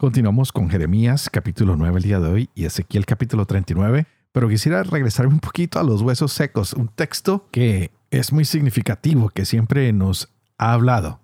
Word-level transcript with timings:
Continuamos 0.00 0.52
con 0.52 0.70
Jeremías 0.70 1.28
capítulo 1.28 1.74
9 1.74 1.96
el 1.96 2.02
día 2.04 2.20
de 2.20 2.28
hoy 2.28 2.50
y 2.54 2.66
Ezequiel 2.66 3.04
capítulo 3.04 3.46
39, 3.46 4.06
pero 4.30 4.48
quisiera 4.48 4.84
regresarme 4.84 5.34
un 5.34 5.40
poquito 5.40 5.80
a 5.80 5.82
los 5.82 6.02
huesos 6.02 6.32
secos, 6.32 6.72
un 6.72 6.86
texto 6.86 7.48
que 7.50 7.90
es 8.12 8.32
muy 8.32 8.44
significativo, 8.44 9.28
que 9.28 9.44
siempre 9.44 9.92
nos 9.92 10.32
ha 10.56 10.72
hablado. 10.72 11.18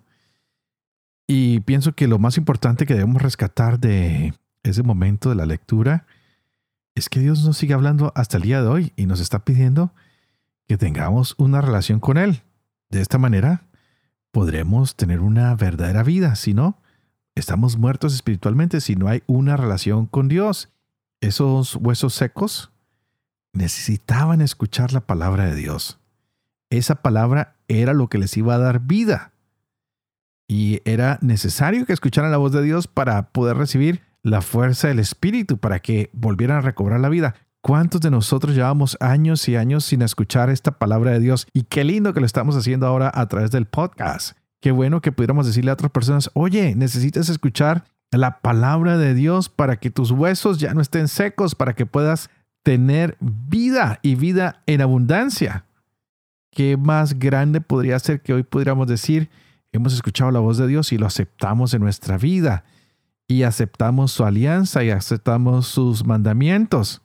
Y 1.29 1.61
pienso 1.61 1.93
que 1.93 2.09
lo 2.09 2.19
más 2.19 2.37
importante 2.37 2.85
que 2.85 2.95
debemos 2.95 3.23
rescatar 3.23 3.79
de 3.79 4.35
ese 4.65 4.83
momento 4.83 5.29
de 5.29 5.37
la 5.37 5.47
lectura 5.47 6.09
es 6.97 7.09
que 7.09 7.21
Dios 7.21 7.45
nos 7.45 7.57
sigue 7.57 7.75
hablando 7.75 8.13
hasta 8.17 8.39
el 8.39 8.43
día 8.43 8.61
de 8.61 8.67
hoy 8.67 8.93
y 8.97 9.07
nos 9.07 9.21
está 9.21 9.45
pidiendo 9.45 9.95
que 10.67 10.77
tengamos 10.79 11.37
una 11.39 11.61
relación 11.61 12.01
con 12.01 12.19
Él. 12.19 12.43
De 12.91 13.01
esta 13.01 13.19
manera 13.19 13.69
podremos 14.33 14.97
tener 14.97 15.21
una 15.21 15.55
verdadera 15.55 16.03
vida, 16.03 16.35
si 16.35 16.55
no, 16.55 16.83
estamos 17.35 17.77
muertos 17.77 18.15
espiritualmente 18.15 18.81
si 18.81 18.97
no 18.97 19.09
hay 19.09 19.23
una 19.27 19.57
relación 19.57 20.07
con 20.07 20.29
Dios. 20.29 20.71
Esos 21.21 21.77
huesos 21.77 22.15
secos 22.15 22.71
necesitaban 23.53 24.41
escuchar 24.41 24.93
la 24.93 25.01
palabra 25.01 25.47
de 25.47 25.55
Dios. 25.55 25.99
Esa 26.71 26.97
palabra 26.97 27.57
era 27.69 27.93
lo 27.93 28.09
que 28.09 28.19
les 28.19 28.37
iba 28.37 28.55
a 28.55 28.59
dar 28.59 28.81
vida. 28.81 29.33
Y 30.47 30.81
era 30.85 31.19
necesario 31.23 31.87
que 31.87 31.93
escucharan 31.93 32.31
la 32.31 32.37
voz 32.37 32.53
de 32.53 32.63
Dios 32.63 32.87
para 32.87 33.31
poder 33.31 33.57
recibir 33.57 34.03
la 34.23 34.43
fuerza 34.43 34.89
del 34.89 34.99
Espíritu, 34.99 35.59
para 35.59 35.81
que 35.81 36.11
volvieran 36.13 36.59
a 36.59 36.63
recobrar 36.63 37.01
la 37.01 37.09
vida. 37.09 37.35
¿Cuántos 37.61 38.03
de 38.03 38.11
nosotros 38.11 38.55
llevamos 38.55 38.99
años 39.01 39.49
y 39.49 39.57
años 39.57 39.87
sin 39.87 40.03
escuchar 40.03 40.51
esta 40.51 40.73
palabra 40.73 41.13
de 41.13 41.21
Dios? 41.21 41.47
Y 41.55 41.63
qué 41.63 41.85
lindo 41.85 42.13
que 42.13 42.21
lo 42.21 42.27
estamos 42.27 42.57
haciendo 42.57 42.87
ahora 42.87 43.11
a 43.15 43.27
través 43.27 43.51
del 43.51 43.67
podcast. 43.67 44.37
Qué 44.65 44.73
bueno 44.73 45.03
que 45.03 45.13
pudiéramos 45.13 45.45
decirle 45.45 45.71
a 45.71 45.75
otras 45.75 45.91
personas, 45.93 46.31
oye, 46.33 46.75
necesitas 46.75 47.29
escuchar 47.29 47.85
la 48.11 48.41
palabra 48.41 48.97
de 48.97 49.13
Dios 49.13 49.51
para 49.51 49.77
que 49.77 49.91
tus 49.91 50.11
huesos 50.11 50.59
ya 50.59 50.73
no 50.73 50.81
estén 50.81 51.09
secos, 51.09 51.55
para 51.55 51.75
que 51.75 51.85
puedas 51.85 52.31
tener 52.63 53.19
vida 53.21 53.99
y 54.01 54.15
vida 54.15 54.63
en 54.65 54.81
abundancia. 54.81 55.67
¿Qué 56.51 56.79
más 56.79 57.19
grande 57.19 57.61
podría 57.61 57.99
ser 57.99 58.23
que 58.23 58.33
hoy 58.33 58.43
pudiéramos 58.43 58.87
decir, 58.87 59.29
hemos 59.71 59.93
escuchado 59.93 60.31
la 60.31 60.41
voz 60.41 60.57
de 60.57 60.67
Dios 60.67 60.93
y 60.93 60.97
lo 60.97 61.05
aceptamos 61.05 61.75
en 61.75 61.83
nuestra 61.83 62.17
vida 62.17 62.65
y 63.29 63.43
aceptamos 63.43 64.13
su 64.13 64.25
alianza 64.25 64.83
y 64.83 64.89
aceptamos 64.89 65.67
sus 65.67 66.07
mandamientos? 66.07 67.03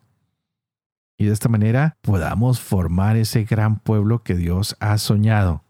Y 1.17 1.25
de 1.25 1.33
esta 1.33 1.49
manera 1.49 1.97
podamos 2.03 2.61
formar 2.61 3.17
ese 3.17 3.43
gran 3.43 3.79
pueblo 3.79 4.23
que 4.23 4.35
Dios 4.35 4.77
ha 4.79 4.97
soñado 4.97 5.65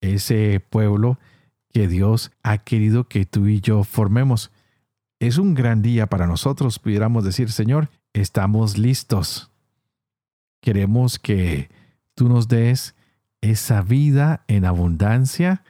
ese 0.00 0.60
pueblo 0.60 1.18
que 1.72 1.88
Dios 1.88 2.32
ha 2.42 2.58
querido 2.58 3.08
que 3.08 3.26
tú 3.26 3.46
y 3.46 3.60
yo 3.60 3.84
formemos. 3.84 4.50
Es 5.18 5.38
un 5.38 5.54
gran 5.54 5.82
día 5.82 6.06
para 6.06 6.26
nosotros, 6.26 6.78
pudiéramos 6.78 7.24
decir, 7.24 7.50
Señor, 7.50 7.90
estamos 8.12 8.78
listos. 8.78 9.50
Queremos 10.60 11.18
que 11.18 11.70
tú 12.14 12.28
nos 12.28 12.48
des 12.48 12.94
esa 13.40 13.82
vida 13.82 14.44
en 14.48 14.64
abundancia 14.64 15.62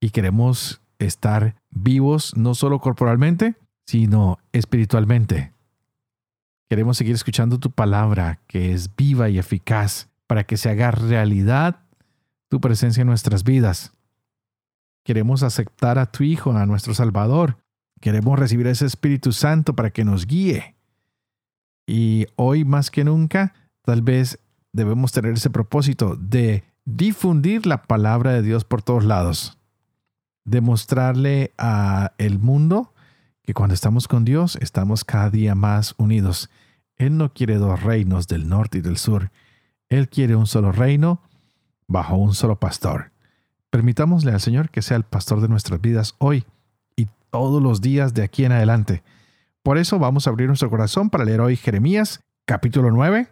y 0.00 0.10
queremos 0.10 0.82
estar 0.98 1.56
vivos 1.70 2.36
no 2.36 2.54
solo 2.54 2.80
corporalmente, 2.80 3.54
sino 3.86 4.38
espiritualmente. 4.52 5.52
Queremos 6.68 6.96
seguir 6.96 7.14
escuchando 7.14 7.58
tu 7.60 7.70
palabra 7.70 8.40
que 8.48 8.72
es 8.72 8.94
viva 8.96 9.28
y 9.28 9.38
eficaz 9.38 10.08
para 10.26 10.44
que 10.44 10.56
se 10.56 10.68
haga 10.68 10.90
realidad 10.90 11.85
tu 12.48 12.60
presencia 12.60 13.00
en 13.00 13.08
nuestras 13.08 13.44
vidas. 13.44 13.92
Queremos 15.04 15.42
aceptar 15.42 15.98
a 15.98 16.06
tu 16.06 16.24
Hijo, 16.24 16.52
a 16.52 16.66
nuestro 16.66 16.94
Salvador. 16.94 17.58
Queremos 18.00 18.38
recibir 18.38 18.66
ese 18.66 18.86
Espíritu 18.86 19.32
Santo 19.32 19.74
para 19.74 19.90
que 19.90 20.04
nos 20.04 20.26
guíe. 20.26 20.76
Y 21.86 22.26
hoy 22.36 22.64
más 22.64 22.90
que 22.90 23.04
nunca, 23.04 23.54
tal 23.82 24.02
vez 24.02 24.40
debemos 24.72 25.12
tener 25.12 25.34
ese 25.34 25.50
propósito 25.50 26.16
de 26.16 26.64
difundir 26.84 27.66
la 27.66 27.84
palabra 27.84 28.32
de 28.32 28.42
Dios 28.42 28.64
por 28.64 28.82
todos 28.82 29.04
lados. 29.04 29.58
Demostrarle 30.44 31.52
a 31.58 32.12
el 32.18 32.38
mundo 32.38 32.92
que 33.42 33.54
cuando 33.54 33.74
estamos 33.74 34.08
con 34.08 34.24
Dios 34.24 34.56
estamos 34.60 35.04
cada 35.04 35.30
día 35.30 35.54
más 35.54 35.94
unidos. 35.98 36.50
Él 36.96 37.16
no 37.16 37.32
quiere 37.32 37.56
dos 37.56 37.82
reinos 37.82 38.26
del 38.26 38.48
norte 38.48 38.78
y 38.78 38.80
del 38.80 38.96
sur. 38.96 39.30
Él 39.88 40.08
quiere 40.08 40.34
un 40.34 40.46
solo 40.46 40.72
reino 40.72 41.22
bajo 41.88 42.16
un 42.16 42.34
solo 42.34 42.56
pastor. 42.56 43.10
Permitámosle 43.70 44.32
al 44.32 44.40
Señor 44.40 44.70
que 44.70 44.82
sea 44.82 44.96
el 44.96 45.04
pastor 45.04 45.40
de 45.40 45.48
nuestras 45.48 45.80
vidas 45.80 46.14
hoy 46.18 46.44
y 46.96 47.08
todos 47.30 47.62
los 47.62 47.80
días 47.80 48.14
de 48.14 48.22
aquí 48.22 48.44
en 48.44 48.52
adelante. 48.52 49.02
Por 49.62 49.78
eso 49.78 49.98
vamos 49.98 50.26
a 50.26 50.30
abrir 50.30 50.48
nuestro 50.48 50.70
corazón 50.70 51.10
para 51.10 51.24
leer 51.24 51.40
hoy 51.40 51.56
Jeremías 51.56 52.20
capítulo 52.46 52.90
9, 52.90 53.28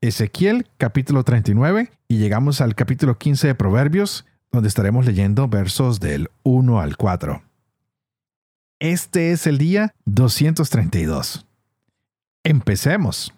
Ezequiel 0.00 0.66
capítulo 0.78 1.24
39 1.24 1.90
y 2.08 2.18
llegamos 2.18 2.60
al 2.60 2.74
capítulo 2.74 3.18
15 3.18 3.48
de 3.48 3.54
Proverbios, 3.54 4.24
donde 4.52 4.68
estaremos 4.68 5.04
leyendo 5.04 5.48
versos 5.48 5.98
del 5.98 6.30
1 6.44 6.80
al 6.80 6.96
4. 6.96 7.42
Este 8.78 9.32
es 9.32 9.46
el 9.46 9.58
día 9.58 9.94
232. 10.04 11.46
Empecemos. 12.44 13.34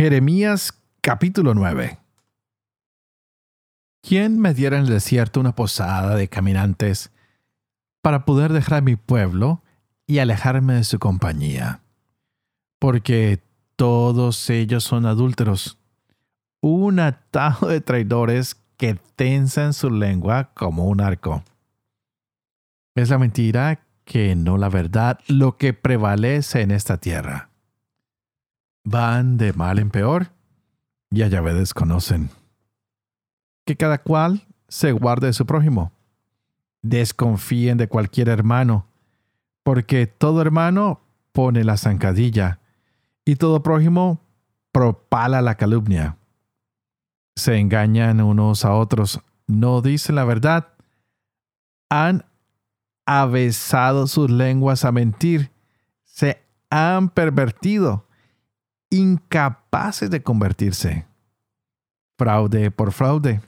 Jeremías 0.00 0.72
capítulo 1.02 1.52
9 1.52 1.98
¿Quién 4.02 4.38
me 4.38 4.54
diera 4.54 4.78
en 4.78 4.84
el 4.84 4.88
desierto 4.88 5.40
una 5.40 5.54
posada 5.54 6.16
de 6.16 6.26
caminantes 6.26 7.12
para 8.00 8.24
poder 8.24 8.54
dejar 8.54 8.82
mi 8.82 8.96
pueblo 8.96 9.62
y 10.06 10.20
alejarme 10.20 10.72
de 10.72 10.84
su 10.84 10.98
compañía? 10.98 11.82
Porque 12.78 13.42
todos 13.76 14.48
ellos 14.48 14.84
son 14.84 15.04
adúlteros, 15.04 15.76
un 16.62 16.98
atajo 16.98 17.68
de 17.68 17.82
traidores 17.82 18.56
que 18.78 18.98
tensan 19.16 19.74
su 19.74 19.90
lengua 19.90 20.52
como 20.54 20.86
un 20.86 21.02
arco. 21.02 21.44
Es 22.94 23.10
la 23.10 23.18
mentira 23.18 23.80
que 24.06 24.34
no 24.34 24.56
la 24.56 24.70
verdad 24.70 25.18
lo 25.28 25.58
que 25.58 25.74
prevalece 25.74 26.62
en 26.62 26.70
esta 26.70 26.96
tierra 26.96 27.49
van 28.90 29.36
de 29.36 29.52
mal 29.52 29.78
en 29.78 29.88
peor 29.88 30.32
y 31.10 31.22
a 31.22 31.28
Yahvé 31.28 31.54
desconocen. 31.54 32.30
Que 33.64 33.76
cada 33.76 33.98
cual 33.98 34.48
se 34.68 34.90
guarde 34.90 35.28
de 35.28 35.32
su 35.32 35.46
prójimo. 35.46 35.92
Desconfíen 36.82 37.78
de 37.78 37.88
cualquier 37.88 38.28
hermano, 38.28 38.86
porque 39.62 40.08
todo 40.08 40.42
hermano 40.42 41.02
pone 41.30 41.62
la 41.62 41.76
zancadilla 41.76 42.58
y 43.24 43.36
todo 43.36 43.62
prójimo 43.62 44.20
propala 44.72 45.40
la 45.40 45.54
calumnia. 45.54 46.16
Se 47.36 47.58
engañan 47.58 48.20
unos 48.20 48.64
a 48.64 48.74
otros, 48.74 49.20
no 49.46 49.82
dicen 49.82 50.16
la 50.16 50.24
verdad. 50.24 50.68
Han 51.90 52.24
avesado 53.06 54.08
sus 54.08 54.30
lenguas 54.30 54.84
a 54.84 54.90
mentir, 54.90 55.52
se 56.04 56.42
han 56.70 57.08
pervertido 57.08 58.09
incapaces 58.90 60.10
de 60.10 60.22
convertirse. 60.22 61.06
Fraude 62.18 62.70
por 62.70 62.92
fraude, 62.92 63.40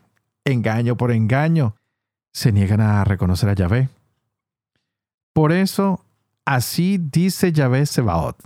engaño 0.45 0.97
por 0.97 1.13
engaño, 1.13 1.77
se 2.33 2.53
niegan 2.53 2.81
a 2.81 3.05
reconocer 3.05 3.49
a 3.51 3.55
Yahvé. 3.55 3.91
Por 5.35 5.53
eso, 5.53 6.05
así 6.45 6.99
dice 6.99 7.53
Yahvé 7.53 7.87
Sebaot. 7.87 8.37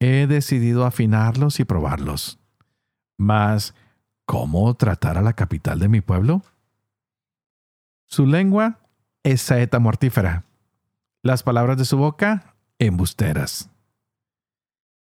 He 0.00 0.26
decidido 0.26 0.84
afinarlos 0.84 1.60
y 1.60 1.64
probarlos. 1.64 2.38
Mas, 3.18 3.74
¿cómo 4.26 4.74
tratar 4.74 5.18
a 5.18 5.22
la 5.22 5.34
capital 5.34 5.78
de 5.78 5.88
mi 5.88 6.00
pueblo? 6.00 6.42
Su 8.06 8.26
lengua 8.26 8.78
es 9.22 9.42
saeta 9.42 9.78
mortífera. 9.78 10.44
Las 11.22 11.42
palabras 11.42 11.76
de 11.76 11.84
su 11.84 11.98
boca, 11.98 12.54
embusteras. 12.78 13.68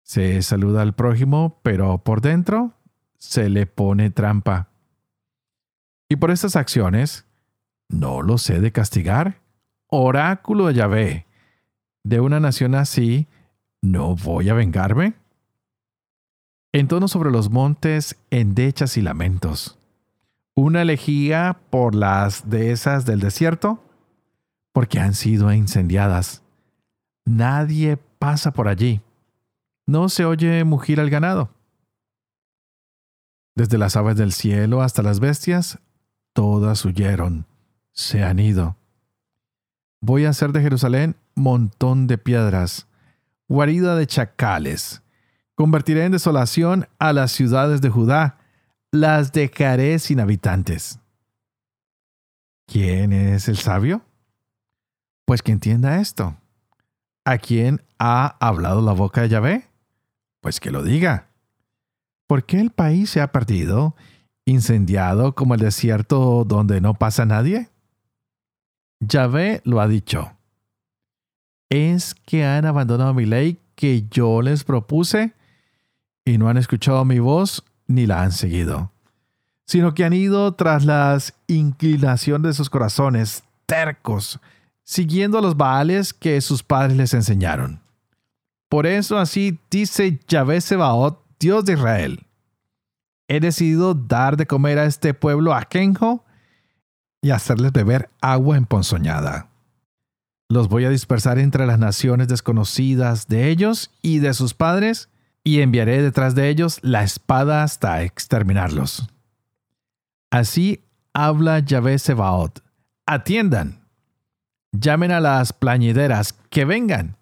Se 0.02 0.43
saluda 0.43 0.82
al 0.82 0.94
prójimo, 0.94 1.60
pero 1.62 1.99
por 1.99 2.20
dentro 2.20 2.72
se 3.19 3.49
le 3.49 3.66
pone 3.66 4.10
trampa. 4.10 4.69
Y 6.08 6.16
por 6.16 6.31
estas 6.31 6.56
acciones 6.56 7.26
¿No 7.93 8.22
los 8.22 8.49
he 8.49 8.58
de 8.58 8.72
castigar? 8.72 9.43
Oráculo 9.87 10.66
de 10.66 10.75
Yahvé. 10.75 11.26
¿De 12.02 12.20
una 12.20 12.40
nación 12.40 12.75
así 12.75 13.28
no 13.82 14.16
voy 14.16 14.49
a 14.49 14.54
vengarme? 14.54 15.14
tono 16.88 17.06
sobre 17.06 17.31
los 17.31 17.50
montes, 17.50 18.16
endechas 18.31 18.96
y 18.96 19.02
lamentos. 19.02 19.78
Una 20.55 20.81
elegía 20.81 21.60
por 21.69 21.94
las 21.94 22.48
dehesas 22.48 23.05
del 23.05 23.20
desierto, 23.20 23.84
porque 24.72 24.98
han 24.98 25.12
sido 25.12 25.52
incendiadas. 25.52 26.43
Nadie 27.26 27.98
pasa 28.19 28.52
por 28.52 28.69
allí. 28.69 29.02
No 29.93 30.09
se 30.09 30.25
oye 30.25 30.65
mugir 30.65 31.00
al 31.00 31.11
ganado. 31.11 31.50
Desde 33.55 33.77
las 33.77 33.94
aves 33.94 34.17
del 34.17 34.33
cielo 34.33 34.81
hasta 34.81 35.03
las 35.03 35.21
bestias, 35.21 35.81
todas 36.33 36.83
huyeron, 36.87 37.44
se 37.93 38.25
han 38.25 38.39
ido. 38.39 38.79
Voy 40.00 40.25
a 40.25 40.31
hacer 40.31 40.53
de 40.53 40.62
Jerusalén 40.62 41.17
montón 41.35 42.06
de 42.06 42.17
piedras, 42.17 42.87
guarida 43.49 43.94
de 43.94 44.06
chacales. 44.06 45.03
Convertiré 45.56 46.06
en 46.06 46.12
desolación 46.12 46.89
a 46.99 47.12
las 47.12 47.31
ciudades 47.31 47.83
de 47.83 47.91
Judá, 47.91 48.39
las 48.93 49.33
dejaré 49.33 49.99
sin 49.99 50.21
habitantes. 50.21 51.00
¿Quién 52.67 53.12
es 53.12 53.47
el 53.47 53.59
sabio? 53.59 54.00
Pues 55.27 55.43
que 55.43 55.53
entienda 55.53 56.00
esto. 56.00 56.35
¿A 57.27 57.37
quién 57.37 57.85
ha 57.99 58.39
hablado 58.41 58.81
la 58.81 58.93
boca 58.93 59.21
de 59.21 59.29
Yahvé? 59.29 59.71
Pues 60.43 60.59
que 60.59 60.73
lo 60.73 60.83
diga. 60.83 61.29
¿Por 62.27 62.44
qué 62.44 62.61
el 62.61 62.71
país 62.71 63.11
se 63.11 63.21
ha 63.21 63.31
perdido, 63.31 63.94
incendiado 64.44 65.35
como 65.35 65.55
el 65.55 65.61
desierto 65.61 66.44
donde 66.44 66.81
no 66.81 66.94
pasa 66.94 67.25
nadie? 67.25 67.71
Yahvé 68.99 69.62
lo 69.65 69.81
ha 69.81 69.87
dicho. 69.87 70.33
Es 71.71 72.15
que 72.15 72.44
han 72.44 72.67
abandonado 72.67 73.15
mi 73.15 73.25
ley 73.25 73.61
que 73.77 74.09
yo 74.11 74.43
les 74.43 74.65
propuse 74.65 75.33
y 76.25 76.39
no 76.39 76.49
han 76.49 76.56
escuchado 76.56 77.05
mi 77.05 77.21
voz 77.21 77.65
ni 77.87 78.06
la 78.06 78.23
han 78.23 78.33
seguido, 78.33 78.91
sino 79.65 79.94
que 79.94 80.05
han 80.05 80.12
ido 80.12 80.55
tras 80.55 80.85
las 80.85 81.35
inclinaciones 81.47 82.43
de 82.43 82.53
sus 82.55 82.69
corazones 82.69 83.44
tercos, 83.67 84.41
siguiendo 84.83 85.41
los 85.41 85.56
baales 85.56 86.12
que 86.12 86.41
sus 86.41 86.65
padres 86.65 86.97
les 86.97 87.15
enseñaron. 87.15 87.81
Por 88.72 88.86
eso 88.86 89.19
así 89.19 89.60
dice 89.70 90.19
Yahvé 90.28 90.62
Sebaot, 90.62 91.22
Dios 91.38 91.66
de 91.66 91.74
Israel, 91.74 92.26
he 93.28 93.38
decidido 93.38 93.92
dar 93.92 94.38
de 94.38 94.46
comer 94.46 94.78
a 94.78 94.86
este 94.86 95.12
pueblo 95.12 95.52
ajenjo 95.52 96.24
y 97.20 97.32
hacerles 97.32 97.72
beber 97.72 98.08
agua 98.22 98.56
emponzoñada. 98.56 99.50
Los 100.48 100.70
voy 100.70 100.86
a 100.86 100.88
dispersar 100.88 101.38
entre 101.38 101.66
las 101.66 101.78
naciones 101.78 102.28
desconocidas 102.28 103.28
de 103.28 103.50
ellos 103.50 103.90
y 104.00 104.20
de 104.20 104.32
sus 104.32 104.54
padres, 104.54 105.10
y 105.44 105.60
enviaré 105.60 106.00
detrás 106.00 106.34
de 106.34 106.48
ellos 106.48 106.78
la 106.80 107.02
espada 107.02 107.64
hasta 107.64 108.02
exterminarlos. 108.04 109.06
Así 110.30 110.82
habla 111.12 111.58
Yahvé 111.58 111.98
Sebaot. 111.98 112.64
Atiendan. 113.04 113.84
Llamen 114.72 115.12
a 115.12 115.20
las 115.20 115.52
plañideras, 115.52 116.32
que 116.48 116.64
vengan. 116.64 117.19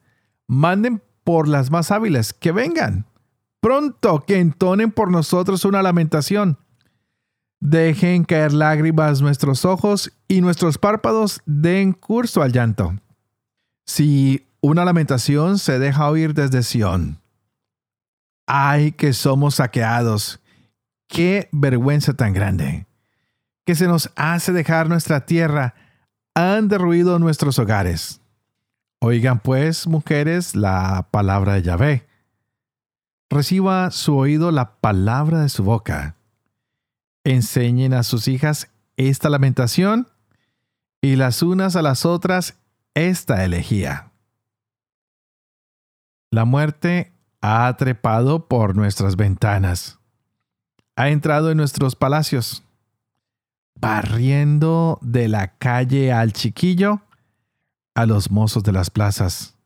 Manden 0.46 1.02
por 1.30 1.46
las 1.46 1.70
más 1.70 1.92
hábiles, 1.92 2.32
que 2.32 2.50
vengan 2.50 3.06
pronto 3.60 4.24
que 4.26 4.40
entonen 4.40 4.90
por 4.90 5.12
nosotros 5.12 5.64
una 5.64 5.80
lamentación. 5.80 6.58
Dejen 7.60 8.24
caer 8.24 8.52
lágrimas 8.52 9.22
nuestros 9.22 9.64
ojos 9.64 10.12
y 10.26 10.40
nuestros 10.40 10.76
párpados 10.76 11.40
den 11.46 11.92
curso 11.92 12.42
al 12.42 12.50
llanto. 12.50 12.96
Si 13.86 14.44
una 14.60 14.84
lamentación 14.84 15.60
se 15.60 15.78
deja 15.78 16.10
oír 16.10 16.34
desde 16.34 16.64
Sión. 16.64 17.20
¡Ay, 18.48 18.90
que 18.90 19.12
somos 19.12 19.54
saqueados! 19.56 20.40
¡Qué 21.06 21.48
vergüenza 21.52 22.12
tan 22.14 22.32
grande! 22.32 22.86
Que 23.64 23.76
se 23.76 23.86
nos 23.86 24.10
hace 24.16 24.52
dejar 24.52 24.88
nuestra 24.88 25.26
tierra. 25.26 25.76
Han 26.34 26.66
derruido 26.66 27.20
nuestros 27.20 27.60
hogares. 27.60 28.19
Oigan 29.02 29.40
pues, 29.40 29.86
mujeres, 29.86 30.54
la 30.54 31.08
palabra 31.10 31.54
de 31.54 31.62
Yahvé 31.62 32.06
reciba 33.30 33.90
su 33.92 34.16
oído 34.16 34.50
la 34.50 34.74
palabra 34.80 35.40
de 35.40 35.48
su 35.48 35.64
boca. 35.64 36.16
Enseñen 37.24 37.94
a 37.94 38.02
sus 38.02 38.28
hijas 38.28 38.70
esta 38.96 39.30
lamentación 39.30 40.08
y 41.00 41.16
las 41.16 41.42
unas 41.42 41.76
a 41.76 41.82
las 41.82 42.04
otras 42.04 42.58
esta 42.94 43.42
elegía. 43.44 44.10
La 46.30 46.44
muerte 46.44 47.14
ha 47.40 47.74
trepado 47.78 48.48
por 48.48 48.76
nuestras 48.76 49.16
ventanas, 49.16 49.98
ha 50.94 51.08
entrado 51.08 51.50
en 51.50 51.56
nuestros 51.56 51.96
palacios, 51.96 52.64
barriendo 53.80 54.98
de 55.00 55.28
la 55.28 55.56
calle 55.56 56.12
al 56.12 56.34
chiquillo 56.34 57.00
a 57.94 58.06
los 58.06 58.30
mozos 58.30 58.62
de 58.62 58.72
las 58.72 58.90
plazas. 58.90 59.56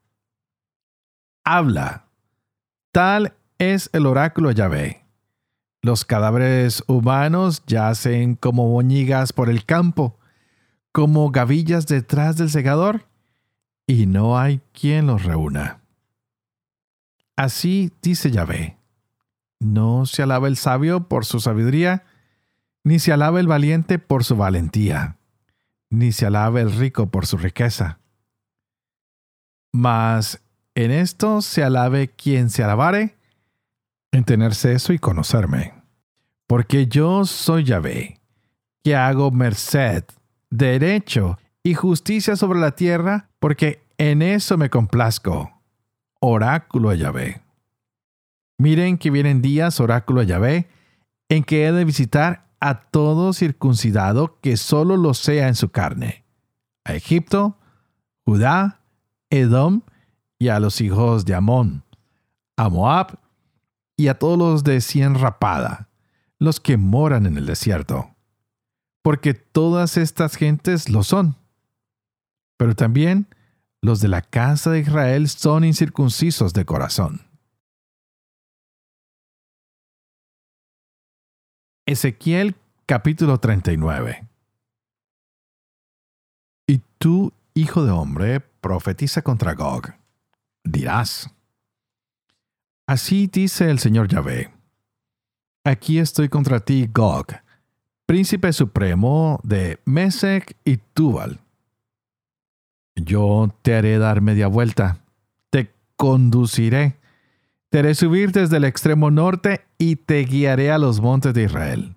Habla, 1.44 2.06
tal 2.92 3.34
es 3.58 3.90
el 3.92 4.06
oráculo 4.06 4.50
Yahvé. 4.50 5.04
Los 5.82 6.04
cadáveres 6.04 6.82
humanos 6.86 7.62
yacen 7.66 8.36
como 8.36 8.68
boñigas 8.68 9.32
por 9.32 9.50
el 9.50 9.64
campo, 9.66 10.18
como 10.92 11.30
gavillas 11.30 11.86
detrás 11.86 12.36
del 12.36 12.48
segador, 12.48 13.06
y 13.86 14.06
no 14.06 14.38
hay 14.38 14.62
quien 14.72 15.06
los 15.06 15.24
reúna. 15.24 15.82
Así 17.36 17.92
dice 18.00 18.30
Yahvé. 18.30 18.78
No 19.60 20.06
se 20.06 20.22
alaba 20.22 20.48
el 20.48 20.56
sabio 20.56 21.08
por 21.08 21.24
su 21.24 21.40
sabiduría, 21.40 22.04
ni 22.84 22.98
se 22.98 23.12
alaba 23.12 23.40
el 23.40 23.46
valiente 23.46 23.98
por 23.98 24.24
su 24.24 24.36
valentía, 24.36 25.18
ni 25.90 26.12
se 26.12 26.26
alaba 26.26 26.60
el 26.60 26.72
rico 26.72 27.10
por 27.10 27.26
su 27.26 27.36
riqueza. 27.38 27.98
Mas 29.74 30.40
en 30.76 30.92
esto 30.92 31.42
se 31.42 31.64
alabe 31.64 32.06
quien 32.06 32.48
se 32.48 32.62
alabare, 32.62 33.16
en 34.12 34.22
tener 34.22 34.52
eso 34.52 34.92
y 34.92 35.00
conocerme. 35.00 35.74
Porque 36.46 36.86
yo 36.86 37.24
soy 37.24 37.64
Yahvé, 37.64 38.20
que 38.84 38.94
hago 38.94 39.32
merced, 39.32 40.04
derecho 40.48 41.40
y 41.64 41.74
justicia 41.74 42.36
sobre 42.36 42.60
la 42.60 42.76
tierra, 42.76 43.30
porque 43.40 43.82
en 43.98 44.22
eso 44.22 44.56
me 44.56 44.70
complazco. 44.70 45.60
Oráculo 46.20 46.90
de 46.90 46.98
Yahvé. 46.98 47.42
Miren 48.58 48.96
que 48.96 49.10
vienen 49.10 49.42
días, 49.42 49.80
oráculo 49.80 50.20
de 50.20 50.26
Yahvé, 50.28 50.68
en 51.28 51.42
que 51.42 51.66
he 51.66 51.72
de 51.72 51.84
visitar 51.84 52.46
a 52.60 52.82
todo 52.82 53.32
circuncidado 53.32 54.38
que 54.40 54.56
solo 54.56 54.96
lo 54.96 55.14
sea 55.14 55.48
en 55.48 55.56
su 55.56 55.70
carne, 55.70 56.24
a 56.84 56.94
Egipto, 56.94 57.58
Judá, 58.24 58.83
Edom 59.34 59.82
y 60.38 60.48
a 60.48 60.60
los 60.60 60.80
hijos 60.80 61.24
de 61.24 61.34
Amón, 61.34 61.82
a 62.56 62.68
Moab 62.68 63.18
y 63.96 64.08
a 64.08 64.18
todos 64.18 64.38
los 64.38 64.64
de 64.64 64.80
cien 64.80 65.14
rapada, 65.14 65.88
los 66.38 66.60
que 66.60 66.76
moran 66.76 67.26
en 67.26 67.36
el 67.36 67.46
desierto, 67.46 68.14
porque 69.02 69.34
todas 69.34 69.96
estas 69.96 70.36
gentes 70.36 70.88
lo 70.88 71.02
son. 71.02 71.36
Pero 72.56 72.74
también 72.74 73.26
los 73.82 74.00
de 74.00 74.08
la 74.08 74.22
casa 74.22 74.70
de 74.70 74.80
Israel 74.80 75.28
son 75.28 75.64
incircuncisos 75.64 76.52
de 76.52 76.64
corazón. 76.64 77.22
Ezequiel 81.86 82.56
capítulo 82.86 83.38
39 83.38 84.26
Y 86.66 86.80
tú, 86.98 87.32
hijo 87.54 87.84
de 87.84 87.92
hombre, 87.92 88.40
profetiza 88.40 89.22
contra 89.22 89.54
Gog. 89.54 89.94
Dirás, 90.64 91.30
Así 92.86 93.28
dice 93.28 93.70
el 93.70 93.78
Señor 93.78 94.08
Yahvé. 94.08 94.52
Aquí 95.64 95.98
estoy 95.98 96.28
contra 96.28 96.60
ti, 96.60 96.86
Gog, 96.92 97.28
príncipe 98.04 98.52
supremo 98.52 99.40
de 99.42 99.80
Mesec 99.86 100.54
y 100.64 100.76
Tubal. 100.76 101.40
Yo 102.94 103.48
te 103.62 103.74
haré 103.74 103.96
dar 103.98 104.20
media 104.20 104.48
vuelta, 104.48 104.98
te 105.48 105.72
conduciré, 105.96 106.96
te 107.70 107.78
haré 107.78 107.94
subir 107.94 108.32
desde 108.32 108.58
el 108.58 108.64
extremo 108.64 109.10
norte 109.10 109.64
y 109.78 109.96
te 109.96 110.20
guiaré 110.24 110.70
a 110.70 110.78
los 110.78 111.00
montes 111.00 111.32
de 111.32 111.44
Israel. 111.44 111.96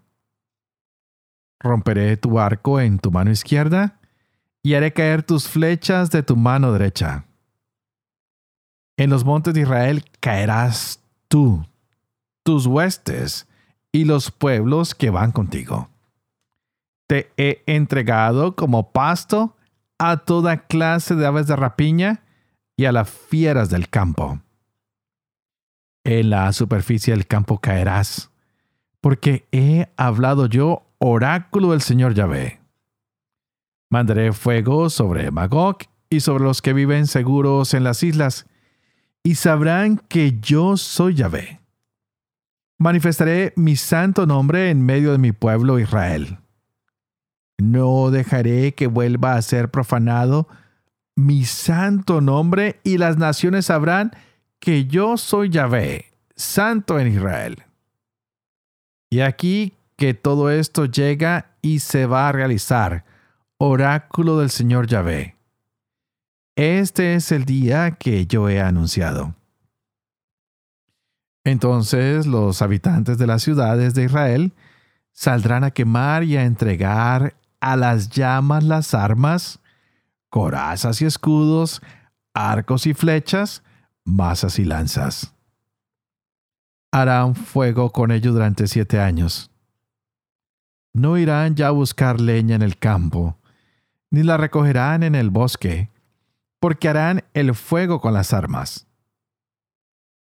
Romperé 1.59 2.15
tu 2.15 2.39
arco 2.39 2.79
en 2.79 2.99
tu 2.99 3.11
mano 3.11 3.31
izquierda 3.31 3.96
y 4.63 4.73
haré 4.73 4.93
caer 4.93 5.23
tus 5.23 5.47
flechas 5.47 6.11
de 6.11 6.23
tu 6.23 6.35
mano 6.35 6.71
derecha. 6.71 7.25
En 8.97 9.09
los 9.09 9.23
montes 9.23 9.53
de 9.53 9.61
Israel 9.61 10.03
caerás 10.19 10.99
tú, 11.27 11.65
tus 12.43 12.65
huestes 12.65 13.47
y 13.91 14.05
los 14.05 14.31
pueblos 14.31 14.95
que 14.95 15.09
van 15.09 15.31
contigo. 15.31 15.89
te 17.07 17.31
he 17.37 17.63
entregado 17.67 18.55
como 18.55 18.91
pasto 18.91 19.55
a 19.97 20.17
toda 20.17 20.67
clase 20.67 21.15
de 21.15 21.25
aves 21.25 21.47
de 21.47 21.55
rapiña 21.55 22.21
y 22.75 22.85
a 22.85 22.91
las 22.91 23.09
fieras 23.09 23.69
del 23.69 23.89
campo. 23.89 24.41
En 26.03 26.29
la 26.29 26.51
superficie 26.53 27.13
del 27.13 27.25
campo 27.25 27.59
caerás, 27.59 28.29
porque 29.01 29.47
he 29.51 29.89
hablado 29.97 30.45
yo, 30.45 30.83
oráculo 30.99 31.71
del 31.71 31.81
Señor 31.81 32.13
Yahvé. 32.13 32.56
Mandaré 33.89 34.33
fuego 34.33 34.89
sobre 34.89 35.31
Magog 35.31 35.77
y 36.09 36.19
sobre 36.19 36.43
los 36.43 36.61
que 36.61 36.73
viven 36.73 37.07
seguros 37.07 37.73
en 37.73 37.83
las 37.83 38.03
islas, 38.03 38.45
y 39.23 39.35
sabrán 39.35 39.97
que 40.07 40.39
yo 40.39 40.77
soy 40.77 41.15
Yahvé. 41.15 41.59
Manifestaré 42.79 43.53
mi 43.55 43.75
santo 43.75 44.25
nombre 44.25 44.69
en 44.69 44.85
medio 44.85 45.11
de 45.11 45.17
mi 45.17 45.31
pueblo 45.31 45.79
Israel. 45.79 46.37
No 47.57 48.11
dejaré 48.11 48.73
que 48.75 48.87
vuelva 48.87 49.33
a 49.33 49.41
ser 49.41 49.71
profanado 49.71 50.47
mi 51.17 51.45
santo 51.45 52.21
nombre 52.21 52.79
y 52.83 52.99
las 52.99 53.17
naciones 53.17 53.65
sabrán 53.65 54.11
que 54.59 54.85
yo 54.85 55.17
soy 55.17 55.49
Yahvé, 55.49 56.13
santo 56.35 56.99
en 56.99 57.07
Israel. 57.07 57.63
Y 59.09 59.21
aquí 59.21 59.73
que 59.95 60.13
todo 60.13 60.51
esto 60.51 60.85
llega 60.85 61.55
y 61.63 61.79
se 61.79 62.05
va 62.05 62.29
a 62.29 62.31
realizar, 62.31 63.03
oráculo 63.59 64.39
del 64.39 64.51
Señor 64.51 64.87
Yahvé. 64.87 65.35
Este 66.55 67.15
es 67.15 67.31
el 67.31 67.45
día 67.45 67.91
que 67.91 68.27
yo 68.27 68.49
he 68.49 68.61
anunciado. 68.61 69.35
Entonces 71.43 72.27
los 72.27 72.61
habitantes 72.61 73.17
de 73.17 73.25
las 73.25 73.41
ciudades 73.41 73.93
de 73.93 74.03
Israel 74.03 74.53
saldrán 75.11 75.63
a 75.63 75.71
quemar 75.71 76.23
y 76.23 76.37
a 76.37 76.43
entregar 76.43 77.35
a 77.59 77.75
las 77.75 78.09
llamas 78.09 78.63
las 78.63 78.93
armas, 78.93 79.59
corazas 80.29 81.01
y 81.01 81.05
escudos, 81.05 81.81
arcos 82.33 82.85
y 82.85 82.93
flechas, 82.93 83.63
masas 84.03 84.59
y 84.59 84.65
lanzas. 84.65 85.33
Harán 86.91 87.33
fuego 87.33 87.91
con 87.91 88.11
ellos 88.11 88.33
durante 88.33 88.67
siete 88.67 88.99
años. 88.99 89.49
No 90.93 91.17
irán 91.17 91.55
ya 91.55 91.67
a 91.67 91.71
buscar 91.71 92.19
leña 92.19 92.55
en 92.55 92.61
el 92.61 92.77
campo, 92.77 93.36
ni 94.09 94.23
la 94.23 94.37
recogerán 94.37 95.03
en 95.03 95.15
el 95.15 95.29
bosque, 95.29 95.89
porque 96.59 96.89
harán 96.89 97.23
el 97.33 97.53
fuego 97.53 98.01
con 98.01 98.13
las 98.13 98.33
armas. 98.33 98.87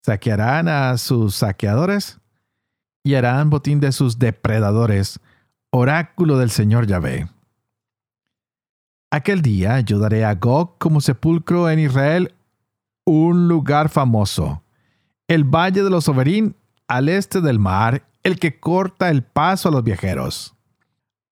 Saquearán 0.05 0.69
a 0.69 0.97
sus 0.99 1.37
saqueadores 1.37 2.21
y 3.03 3.15
harán 3.15 3.50
botín 3.50 3.81
de 3.81 3.93
sus 3.93 4.19
depredadores, 4.19 5.21
oráculo 5.71 6.39
del 6.39 6.50
Señor 6.50 6.87
Yahvé. 6.87 7.29
Aquel 9.11 9.43
día 9.43 9.81
yo 9.81 9.99
daré 9.99 10.25
a 10.25 10.35
Gog 10.35 10.79
como 10.79 11.00
sepulcro 11.00 11.69
en 11.69 11.81
Israel 11.81 12.35
un 13.05 13.49
lugar 13.49 13.89
famoso, 13.89 14.62
el 15.27 15.45
valle 15.45 15.83
de 15.83 15.91
los 15.91 16.05
Soberín 16.05 16.57
al 16.87 17.09
este 17.09 17.41
del 17.41 17.59
mar, 17.59 18.05
el 18.23 18.39
que 18.39 18.59
corta 18.61 19.11
el 19.11 19.23
paso 19.23 19.69
a 19.69 19.73
los 19.73 19.83
viajeros. 19.83 20.55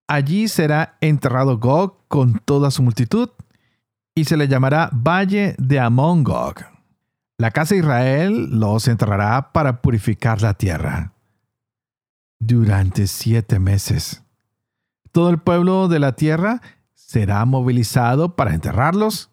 Allí 0.08 0.48
será 0.48 0.96
enterrado 1.02 1.58
Gog 1.58 2.08
con 2.08 2.40
toda 2.44 2.70
su 2.70 2.82
multitud, 2.82 3.28
y 4.14 4.24
se 4.24 4.38
le 4.38 4.48
llamará 4.48 4.88
Valle 4.92 5.54
de 5.58 5.78
Amon 5.78 6.24
Gog. 6.24 6.56
La 7.36 7.50
casa 7.50 7.74
de 7.74 7.82
Israel 7.82 8.48
los 8.50 8.88
enterrará 8.88 9.52
para 9.52 9.82
purificar 9.82 10.40
la 10.40 10.54
tierra. 10.54 11.12
Durante 12.40 13.06
siete 13.06 13.58
meses. 13.58 14.22
Todo 15.12 15.28
el 15.28 15.38
pueblo 15.38 15.88
de 15.88 15.98
la 15.98 16.16
tierra 16.16 16.62
será 16.94 17.44
movilizado 17.44 18.34
para 18.34 18.54
enterrarlos, 18.54 19.30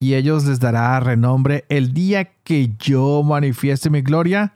y 0.00 0.14
ellos 0.14 0.44
les 0.44 0.58
dará 0.58 0.98
renombre 0.98 1.64
el 1.68 1.94
día 1.94 2.24
que 2.42 2.74
yo 2.78 3.22
manifieste 3.22 3.90
mi 3.90 4.02
gloria, 4.02 4.54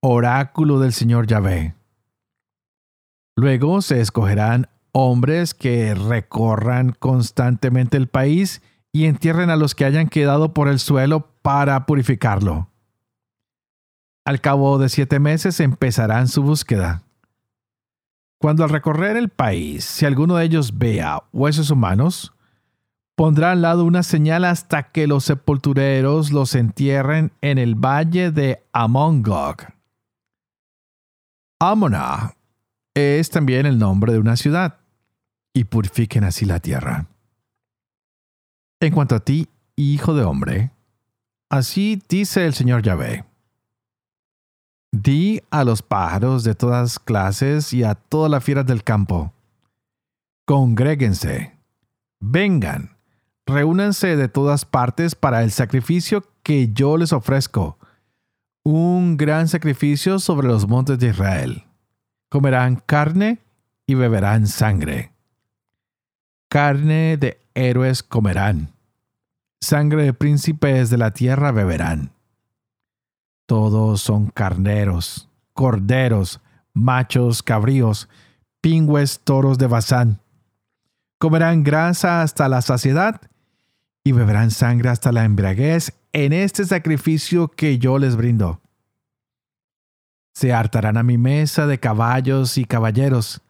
oráculo 0.00 0.80
del 0.80 0.92
Señor 0.92 1.26
Yahvé. 1.26 1.74
Luego 3.36 3.82
se 3.82 4.00
escogerán 4.00 4.68
hombres 4.92 5.54
que 5.54 5.94
recorran 5.94 6.92
constantemente 6.92 7.96
el 7.96 8.06
país 8.06 8.62
y 8.92 9.06
entierren 9.06 9.50
a 9.50 9.56
los 9.56 9.74
que 9.74 9.84
hayan 9.84 10.08
quedado 10.08 10.54
por 10.54 10.68
el 10.68 10.78
suelo 10.78 11.28
para 11.42 11.84
purificarlo. 11.84 12.70
Al 14.24 14.40
cabo 14.40 14.78
de 14.78 14.88
siete 14.88 15.18
meses 15.18 15.58
empezarán 15.58 16.28
su 16.28 16.42
búsqueda. 16.42 17.02
Cuando 18.38 18.62
al 18.62 18.70
recorrer 18.70 19.16
el 19.16 19.30
país, 19.30 19.84
si 19.84 20.06
alguno 20.06 20.36
de 20.36 20.44
ellos 20.44 20.78
vea 20.78 21.24
huesos 21.32 21.70
humanos, 21.70 22.32
pondrá 23.16 23.50
al 23.52 23.62
lado 23.62 23.84
una 23.84 24.02
señal 24.02 24.44
hasta 24.44 24.92
que 24.92 25.06
los 25.06 25.24
sepultureros 25.24 26.30
los 26.30 26.54
entierren 26.54 27.32
en 27.40 27.58
el 27.58 27.74
valle 27.74 28.30
de 28.30 28.64
Amongog. 28.72 29.56
Amona 31.58 32.33
es 32.94 33.30
también 33.30 33.66
el 33.66 33.78
nombre 33.78 34.12
de 34.12 34.18
una 34.18 34.36
ciudad, 34.36 34.78
y 35.52 35.64
purifiquen 35.64 36.24
así 36.24 36.44
la 36.44 36.60
tierra. 36.60 37.06
En 38.80 38.92
cuanto 38.92 39.14
a 39.14 39.20
ti, 39.20 39.48
hijo 39.76 40.14
de 40.14 40.24
hombre, 40.24 40.72
así 41.48 42.02
dice 42.08 42.44
el 42.44 42.54
Señor 42.54 42.82
Yahvé 42.82 43.24
Di 44.92 45.42
a 45.50 45.64
los 45.64 45.82
pájaros 45.82 46.44
de 46.44 46.54
todas 46.54 46.98
clases 46.98 47.72
y 47.72 47.82
a 47.82 47.94
todas 47.94 48.30
las 48.30 48.44
fieras 48.44 48.66
del 48.66 48.84
campo, 48.84 49.32
congréguense, 50.46 51.58
vengan, 52.20 52.96
reúnanse 53.44 54.16
de 54.16 54.28
todas 54.28 54.64
partes 54.64 55.16
para 55.16 55.42
el 55.42 55.50
sacrificio 55.50 56.24
que 56.44 56.72
yo 56.72 56.96
les 56.96 57.12
ofrezco, 57.12 57.78
un 58.62 59.16
gran 59.16 59.48
sacrificio 59.48 60.20
sobre 60.20 60.46
los 60.46 60.68
montes 60.68 60.98
de 60.98 61.08
Israel. 61.08 61.64
Comerán 62.34 62.82
carne 62.84 63.38
y 63.86 63.94
beberán 63.94 64.48
sangre. 64.48 65.12
Carne 66.48 67.16
de 67.16 67.38
héroes 67.54 68.02
comerán, 68.02 68.72
sangre 69.60 70.02
de 70.02 70.12
príncipes 70.12 70.90
de 70.90 70.98
la 70.98 71.12
tierra 71.12 71.52
beberán 71.52 72.10
todos 73.46 74.00
son 74.00 74.28
carneros, 74.28 75.28
corderos, 75.52 76.40
machos, 76.72 77.42
cabríos, 77.42 78.08
pingües, 78.60 79.20
toros 79.22 79.58
de 79.58 79.66
Bazán. 79.66 80.20
Comerán 81.18 81.62
grasa 81.62 82.22
hasta 82.22 82.48
la 82.48 82.62
saciedad 82.62 83.20
y 84.02 84.12
beberán 84.12 84.50
sangre 84.50 84.90
hasta 84.90 85.12
la 85.12 85.24
embriaguez 85.24 85.92
en 86.12 86.32
este 86.32 86.64
sacrificio 86.64 87.48
que 87.48 87.78
yo 87.78 87.98
les 87.98 88.16
brindo. 88.16 88.60
Se 90.34 90.52
hartarán 90.52 90.96
a 90.96 91.02
mi 91.02 91.16
mesa 91.16 91.66
de 91.66 91.78
caballos 91.78 92.58
y 92.58 92.64
caballeros, 92.64 93.40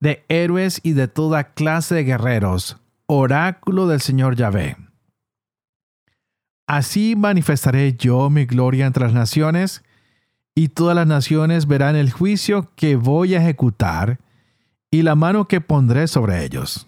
de 0.00 0.24
héroes 0.28 0.80
y 0.82 0.92
de 0.92 1.08
toda 1.08 1.54
clase 1.54 1.94
de 1.94 2.04
guerreros, 2.04 2.76
oráculo 3.06 3.86
del 3.86 4.00
Señor 4.00 4.36
Yahvé. 4.36 4.76
Así 6.66 7.14
manifestaré 7.16 7.94
yo 7.94 8.30
mi 8.30 8.46
gloria 8.46 8.86
entre 8.86 9.04
las 9.04 9.14
naciones, 9.14 9.82
y 10.54 10.68
todas 10.68 10.94
las 10.94 11.06
naciones 11.06 11.66
verán 11.66 11.96
el 11.96 12.12
juicio 12.12 12.70
que 12.76 12.96
voy 12.96 13.34
a 13.34 13.42
ejecutar 13.42 14.20
y 14.90 15.02
la 15.02 15.16
mano 15.16 15.48
que 15.48 15.60
pondré 15.60 16.06
sobre 16.06 16.44
ellos. 16.44 16.86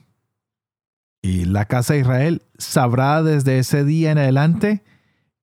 Y 1.21 1.45
la 1.45 1.65
casa 1.65 1.95
de 1.95 2.01
Israel 2.01 2.43
sabrá 2.57 3.23
desde 3.25 3.59
ese 3.59 3.83
día 3.85 4.13
en 4.13 4.19
adelante 4.19 4.85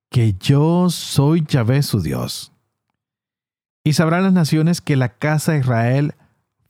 que 0.09 0.33
yo 0.39 0.89
soy 0.89 1.43
Yahvé 1.45 1.83
su 1.83 1.99
Dios. 1.99 2.52
Y 3.83 3.93
sabrán 3.93 4.23
las 4.23 4.33
naciones 4.33 4.81
que 4.81 4.95
la 4.95 5.09
casa 5.09 5.51
de 5.51 5.59
Israel 5.59 6.15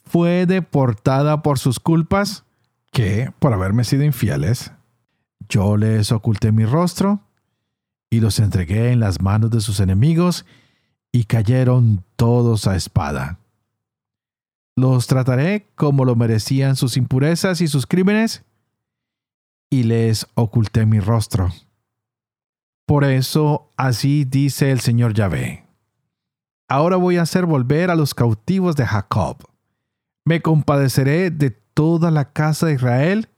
fue 0.04 0.46
deportada 0.46 1.42
por 1.44 1.60
sus 1.60 1.80
culpas, 1.80 2.44
que, 2.92 3.32
por 3.40 3.54
haberme 3.54 3.84
sido 3.84 4.04
infieles, 4.04 4.72
yo 5.50 5.78
les 5.78 6.12
oculté 6.12 6.52
mi 6.52 6.66
rostro 6.66 7.22
y 8.10 8.20
los 8.20 8.40
entregué 8.40 8.92
en 8.92 9.00
las 9.00 9.22
manos 9.22 9.50
de 9.50 9.62
sus 9.62 9.80
enemigos, 9.80 10.46
y 11.12 11.26
cayeron 11.26 12.04
todos 12.16 12.68
a 12.68 12.76
espada. 12.76 13.40
Los 14.76 15.08
trataré 15.08 15.68
como 15.76 16.06
lo 16.06 16.16
merecían 16.16 16.76
sus 16.76 16.98
impurezas 16.98 17.62
y 17.62 17.68
sus 17.68 17.86
crímenes, 17.86 18.44
y 19.70 19.84
les 19.84 20.28
oculté 20.36 20.86
mi 20.86 21.00
rostro. 21.00 21.52
Por 22.86 23.04
eso 23.04 23.72
así 23.78 24.26
dice 24.26 24.72
el 24.72 24.80
Señor 24.80 25.14
Yahvé. 25.14 25.63
Ahora 26.74 26.98
voy 26.98 27.18
a 27.18 27.22
hacer 27.22 27.46
volver 27.46 27.92
a 27.92 27.96
los 27.96 28.16
cautivos 28.16 28.76
de 28.76 28.88
Jacob. 28.88 29.38
Me 30.26 30.42
compadeceré 30.42 31.30
de 31.30 31.52
toda 31.52 32.10
la 32.10 32.34
casa 32.34 32.66
de 32.66 32.74
Israel 32.74 33.30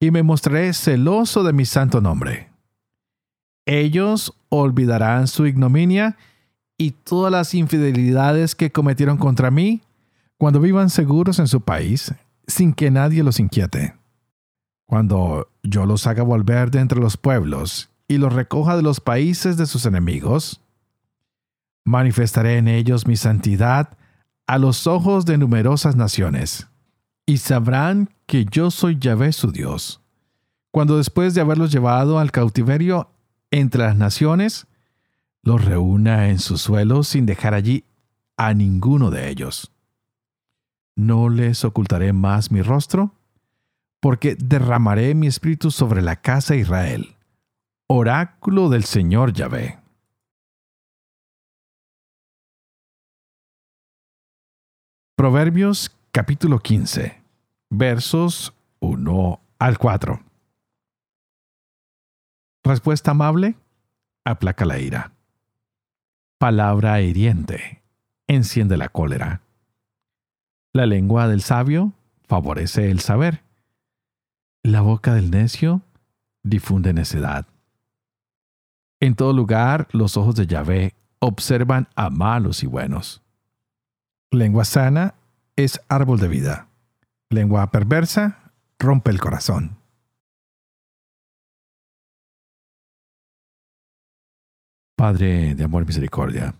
y 0.00 0.10
me 0.10 0.24
mostraré 0.24 0.72
celoso 0.72 1.44
de 1.44 1.52
mi 1.52 1.64
santo 1.64 2.00
nombre. 2.00 2.50
Ellos 3.66 4.36
olvidarán 4.48 5.28
su 5.28 5.46
ignominia 5.46 6.16
y 6.76 6.90
todas 6.90 7.30
las 7.30 7.54
infidelidades 7.54 8.56
que 8.56 8.72
cometieron 8.72 9.16
contra 9.16 9.52
mí 9.52 9.82
cuando 10.36 10.58
vivan 10.58 10.90
seguros 10.90 11.38
en 11.38 11.46
su 11.46 11.60
país, 11.60 12.12
sin 12.48 12.72
que 12.72 12.90
nadie 12.90 13.22
los 13.22 13.38
inquiete. 13.38 13.94
Cuando 14.88 15.52
yo 15.62 15.86
los 15.86 16.08
haga 16.08 16.24
volver 16.24 16.72
de 16.72 16.80
entre 16.80 16.98
los 16.98 17.16
pueblos 17.16 17.90
y 18.08 18.18
los 18.18 18.32
recoja 18.32 18.74
de 18.74 18.82
los 18.82 18.98
países 18.98 19.56
de 19.56 19.66
sus 19.66 19.86
enemigos, 19.86 20.65
manifestaré 21.86 22.58
en 22.58 22.66
ellos 22.66 23.06
mi 23.06 23.16
santidad 23.16 23.96
a 24.46 24.58
los 24.58 24.86
ojos 24.86 25.24
de 25.24 25.38
numerosas 25.38 25.94
naciones, 25.96 26.66
y 27.24 27.38
sabrán 27.38 28.10
que 28.26 28.44
yo 28.44 28.70
soy 28.70 28.98
Yahvé 28.98 29.32
su 29.32 29.52
Dios. 29.52 30.02
Cuando 30.72 30.98
después 30.98 31.34
de 31.34 31.40
haberlos 31.40 31.72
llevado 31.72 32.18
al 32.18 32.32
cautiverio 32.32 33.08
entre 33.50 33.84
las 33.84 33.96
naciones, 33.96 34.66
los 35.42 35.64
reúna 35.64 36.28
en 36.28 36.40
su 36.40 36.58
suelo 36.58 37.04
sin 37.04 37.24
dejar 37.24 37.54
allí 37.54 37.84
a 38.36 38.52
ninguno 38.52 39.10
de 39.10 39.30
ellos. 39.30 39.72
No 40.96 41.28
les 41.28 41.64
ocultaré 41.64 42.12
más 42.12 42.50
mi 42.50 42.62
rostro, 42.62 43.14
porque 44.00 44.34
derramaré 44.34 45.14
mi 45.14 45.28
espíritu 45.28 45.70
sobre 45.70 46.02
la 46.02 46.16
casa 46.16 46.54
de 46.54 46.60
Israel. 46.60 47.14
Oráculo 47.86 48.70
del 48.70 48.84
Señor 48.84 49.32
Yahvé. 49.32 49.85
Proverbios 55.26 55.90
capítulo 56.12 56.60
15, 56.60 57.20
versos 57.70 58.54
1 58.78 59.40
al 59.58 59.76
4. 59.76 60.20
Respuesta 62.62 63.10
amable, 63.10 63.56
aplaca 64.24 64.64
la 64.64 64.78
ira. 64.78 65.10
Palabra 66.38 67.00
hiriente, 67.00 67.82
enciende 68.28 68.76
la 68.76 68.88
cólera. 68.88 69.40
La 70.72 70.86
lengua 70.86 71.26
del 71.26 71.42
sabio 71.42 71.92
favorece 72.28 72.92
el 72.92 73.00
saber. 73.00 73.42
La 74.62 74.80
boca 74.80 75.12
del 75.12 75.32
necio 75.32 75.82
difunde 76.44 76.92
necedad. 76.92 77.48
En 79.00 79.16
todo 79.16 79.32
lugar 79.32 79.88
los 79.90 80.16
ojos 80.16 80.36
de 80.36 80.46
Yahvé 80.46 80.94
observan 81.18 81.88
a 81.96 82.10
malos 82.10 82.62
y 82.62 82.68
buenos. 82.68 83.25
Lengua 84.32 84.64
sana 84.64 85.14
es 85.54 85.80
árbol 85.88 86.18
de 86.18 86.28
vida. 86.28 86.68
Lengua 87.30 87.70
perversa 87.70 88.52
rompe 88.78 89.10
el 89.10 89.20
corazón. 89.20 89.78
Padre 94.96 95.54
de 95.54 95.64
amor 95.64 95.82
y 95.82 95.86
misericordia, 95.86 96.54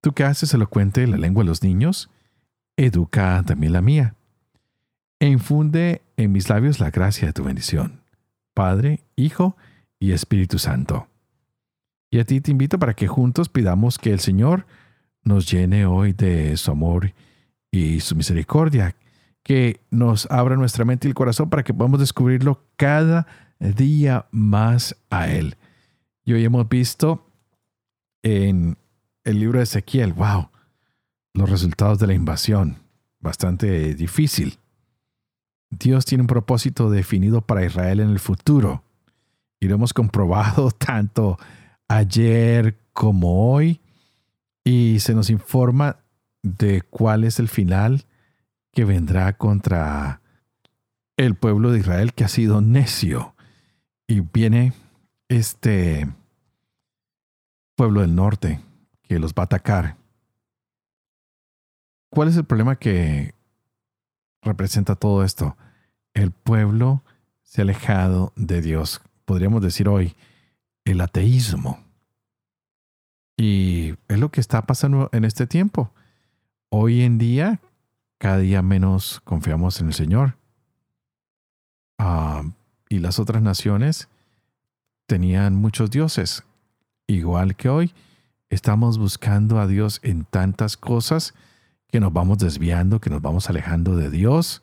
tú 0.00 0.12
que 0.12 0.24
haces 0.24 0.54
elocuente 0.54 1.06
la 1.06 1.18
lengua 1.18 1.44
de 1.44 1.48
los 1.48 1.62
niños, 1.62 2.10
educa 2.76 3.42
también 3.46 3.74
la 3.74 3.82
mía, 3.82 4.14
e 5.20 5.26
infunde 5.26 6.02
en 6.16 6.32
mis 6.32 6.48
labios 6.48 6.80
la 6.80 6.90
gracia 6.90 7.26
de 7.28 7.34
tu 7.34 7.44
bendición, 7.44 8.00
Padre, 8.54 9.04
Hijo 9.16 9.56
y 9.98 10.12
Espíritu 10.12 10.58
Santo. 10.58 11.08
Y 12.10 12.20
a 12.20 12.24
ti 12.24 12.40
te 12.40 12.50
invito 12.50 12.78
para 12.78 12.94
que 12.94 13.06
juntos 13.06 13.50
pidamos 13.50 13.98
que 13.98 14.12
el 14.12 14.20
Señor 14.20 14.66
nos 15.22 15.50
llene 15.50 15.86
hoy 15.86 16.12
de 16.12 16.56
su 16.56 16.70
amor 16.70 17.12
y 17.70 18.00
su 18.00 18.16
misericordia, 18.16 18.96
que 19.42 19.80
nos 19.90 20.30
abra 20.30 20.56
nuestra 20.56 20.84
mente 20.84 21.06
y 21.06 21.10
el 21.10 21.14
corazón 21.14 21.50
para 21.50 21.62
que 21.62 21.74
podamos 21.74 22.00
descubrirlo 22.00 22.64
cada 22.76 23.26
día 23.58 24.26
más 24.30 24.96
a 25.10 25.28
Él. 25.28 25.56
Y 26.24 26.32
hoy 26.32 26.44
hemos 26.44 26.68
visto 26.68 27.26
en 28.22 28.76
el 29.24 29.40
libro 29.40 29.58
de 29.58 29.64
Ezequiel, 29.64 30.12
wow, 30.12 30.48
los 31.34 31.48
resultados 31.48 31.98
de 31.98 32.06
la 32.06 32.14
invasión, 32.14 32.76
bastante 33.18 33.94
difícil. 33.94 34.58
Dios 35.70 36.04
tiene 36.04 36.22
un 36.22 36.28
propósito 36.28 36.90
definido 36.90 37.42
para 37.42 37.64
Israel 37.64 38.00
en 38.00 38.10
el 38.10 38.18
futuro. 38.18 38.82
Y 39.60 39.68
lo 39.68 39.74
hemos 39.76 39.92
comprobado 39.92 40.70
tanto 40.78 41.38
ayer 41.88 42.78
como 42.92 43.52
hoy 43.52 43.80
y 44.64 45.00
se 45.00 45.14
nos 45.14 45.30
informa 45.30 46.04
de 46.42 46.82
cuál 46.82 47.24
es 47.24 47.38
el 47.38 47.48
final 47.48 48.06
que 48.72 48.84
vendrá 48.84 49.36
contra 49.36 50.20
el 51.16 51.34
pueblo 51.34 51.70
de 51.70 51.80
Israel 51.80 52.14
que 52.14 52.24
ha 52.24 52.28
sido 52.28 52.60
necio. 52.60 53.34
Y 54.06 54.20
viene 54.20 54.72
este 55.28 56.08
pueblo 57.76 58.00
del 58.00 58.14
norte 58.14 58.60
que 59.02 59.18
los 59.18 59.32
va 59.32 59.42
a 59.42 59.44
atacar. 59.44 59.96
¿Cuál 62.10 62.28
es 62.28 62.36
el 62.36 62.44
problema 62.44 62.76
que 62.76 63.34
representa 64.42 64.96
todo 64.96 65.24
esto? 65.24 65.56
El 66.12 66.32
pueblo 66.32 67.04
se 67.42 67.60
ha 67.60 67.64
alejado 67.64 68.32
de 68.36 68.62
Dios. 68.62 69.00
Podríamos 69.24 69.62
decir 69.62 69.88
hoy, 69.88 70.16
el 70.84 71.00
ateísmo. 71.00 71.78
Y 73.40 73.94
es 74.08 74.18
lo 74.18 74.30
que 74.30 74.42
está 74.42 74.60
pasando 74.66 75.08
en 75.12 75.24
este 75.24 75.46
tiempo. 75.46 75.90
Hoy 76.68 77.00
en 77.00 77.16
día, 77.16 77.58
cada 78.18 78.36
día 78.36 78.60
menos 78.60 79.22
confiamos 79.24 79.80
en 79.80 79.86
el 79.86 79.94
Señor. 79.94 80.36
Ah, 81.96 82.42
y 82.90 82.98
las 82.98 83.18
otras 83.18 83.40
naciones 83.40 84.10
tenían 85.06 85.54
muchos 85.54 85.90
dioses. 85.90 86.44
Igual 87.06 87.56
que 87.56 87.70
hoy, 87.70 87.94
estamos 88.50 88.98
buscando 88.98 89.58
a 89.58 89.66
Dios 89.66 90.00
en 90.02 90.26
tantas 90.26 90.76
cosas 90.76 91.32
que 91.88 91.98
nos 91.98 92.12
vamos 92.12 92.36
desviando, 92.36 93.00
que 93.00 93.08
nos 93.08 93.22
vamos 93.22 93.48
alejando 93.48 93.96
de 93.96 94.10
Dios. 94.10 94.62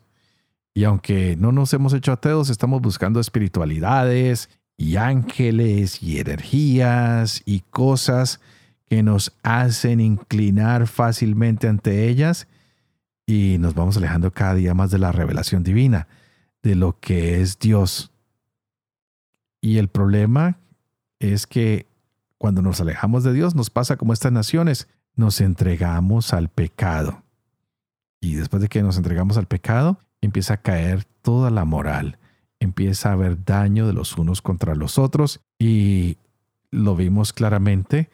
Y 0.72 0.84
aunque 0.84 1.34
no 1.34 1.50
nos 1.50 1.74
hemos 1.74 1.94
hecho 1.94 2.12
ateos, 2.12 2.48
estamos 2.48 2.80
buscando 2.80 3.18
espiritualidades 3.18 4.50
y 4.76 4.94
ángeles 4.94 6.00
y 6.00 6.20
energías 6.20 7.42
y 7.44 7.62
cosas 7.70 8.40
que 8.88 9.02
nos 9.02 9.32
hacen 9.42 10.00
inclinar 10.00 10.86
fácilmente 10.86 11.68
ante 11.68 12.08
ellas 12.08 12.48
y 13.26 13.58
nos 13.58 13.74
vamos 13.74 13.96
alejando 13.96 14.30
cada 14.30 14.54
día 14.54 14.72
más 14.74 14.90
de 14.90 14.98
la 14.98 15.12
revelación 15.12 15.62
divina, 15.62 16.08
de 16.62 16.74
lo 16.74 16.98
que 16.98 17.40
es 17.40 17.58
Dios. 17.58 18.10
Y 19.60 19.76
el 19.78 19.88
problema 19.88 20.58
es 21.18 21.46
que 21.46 21.86
cuando 22.38 22.62
nos 22.62 22.80
alejamos 22.80 23.24
de 23.24 23.32
Dios 23.32 23.54
nos 23.54 23.68
pasa 23.68 23.96
como 23.96 24.12
estas 24.12 24.32
naciones, 24.32 24.88
nos 25.14 25.40
entregamos 25.40 26.32
al 26.32 26.48
pecado. 26.48 27.22
Y 28.20 28.36
después 28.36 28.62
de 28.62 28.68
que 28.68 28.82
nos 28.82 28.96
entregamos 28.96 29.36
al 29.36 29.46
pecado, 29.46 29.98
empieza 30.20 30.54
a 30.54 30.62
caer 30.62 31.04
toda 31.22 31.50
la 31.50 31.64
moral, 31.64 32.18
empieza 32.60 33.10
a 33.10 33.12
haber 33.12 33.44
daño 33.44 33.86
de 33.86 33.92
los 33.92 34.16
unos 34.16 34.40
contra 34.40 34.74
los 34.74 34.98
otros 34.98 35.40
y 35.58 36.16
lo 36.70 36.96
vimos 36.96 37.32
claramente 37.32 38.08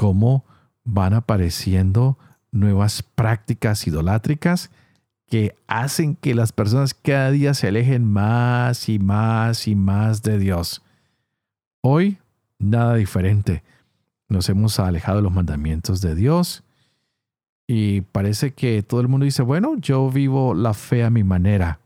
cómo 0.00 0.46
van 0.82 1.12
apareciendo 1.12 2.16
nuevas 2.52 3.02
prácticas 3.02 3.86
idolátricas 3.86 4.70
que 5.26 5.54
hacen 5.66 6.16
que 6.16 6.34
las 6.34 6.52
personas 6.52 6.94
cada 6.94 7.30
día 7.30 7.52
se 7.52 7.68
alejen 7.68 8.10
más 8.10 8.88
y 8.88 8.98
más 8.98 9.68
y 9.68 9.74
más 9.74 10.22
de 10.22 10.38
Dios. 10.38 10.82
Hoy, 11.82 12.16
nada 12.58 12.94
diferente. 12.94 13.62
Nos 14.30 14.48
hemos 14.48 14.80
alejado 14.80 15.18
de 15.18 15.24
los 15.24 15.34
mandamientos 15.34 16.00
de 16.00 16.14
Dios 16.14 16.64
y 17.66 18.00
parece 18.00 18.54
que 18.54 18.82
todo 18.82 19.02
el 19.02 19.08
mundo 19.08 19.26
dice, 19.26 19.42
bueno, 19.42 19.76
yo 19.76 20.10
vivo 20.10 20.54
la 20.54 20.72
fe 20.72 21.04
a 21.04 21.10
mi 21.10 21.24
manera. 21.24 21.78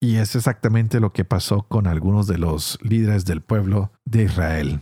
Y 0.00 0.16
es 0.16 0.34
exactamente 0.34 0.98
lo 0.98 1.12
que 1.12 1.24
pasó 1.24 1.62
con 1.62 1.86
algunos 1.86 2.26
de 2.26 2.38
los 2.38 2.80
líderes 2.82 3.26
del 3.26 3.42
pueblo 3.42 3.92
de 4.04 4.24
Israel 4.24 4.80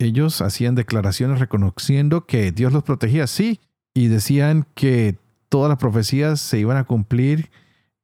ellos 0.00 0.40
hacían 0.40 0.74
declaraciones 0.74 1.40
reconociendo 1.40 2.26
que 2.26 2.52
Dios 2.52 2.72
los 2.72 2.82
protegía, 2.82 3.26
sí, 3.26 3.60
y 3.92 4.08
decían 4.08 4.66
que 4.74 5.18
todas 5.50 5.68
las 5.68 5.78
profecías 5.78 6.40
se 6.40 6.58
iban 6.58 6.78
a 6.78 6.84
cumplir 6.84 7.50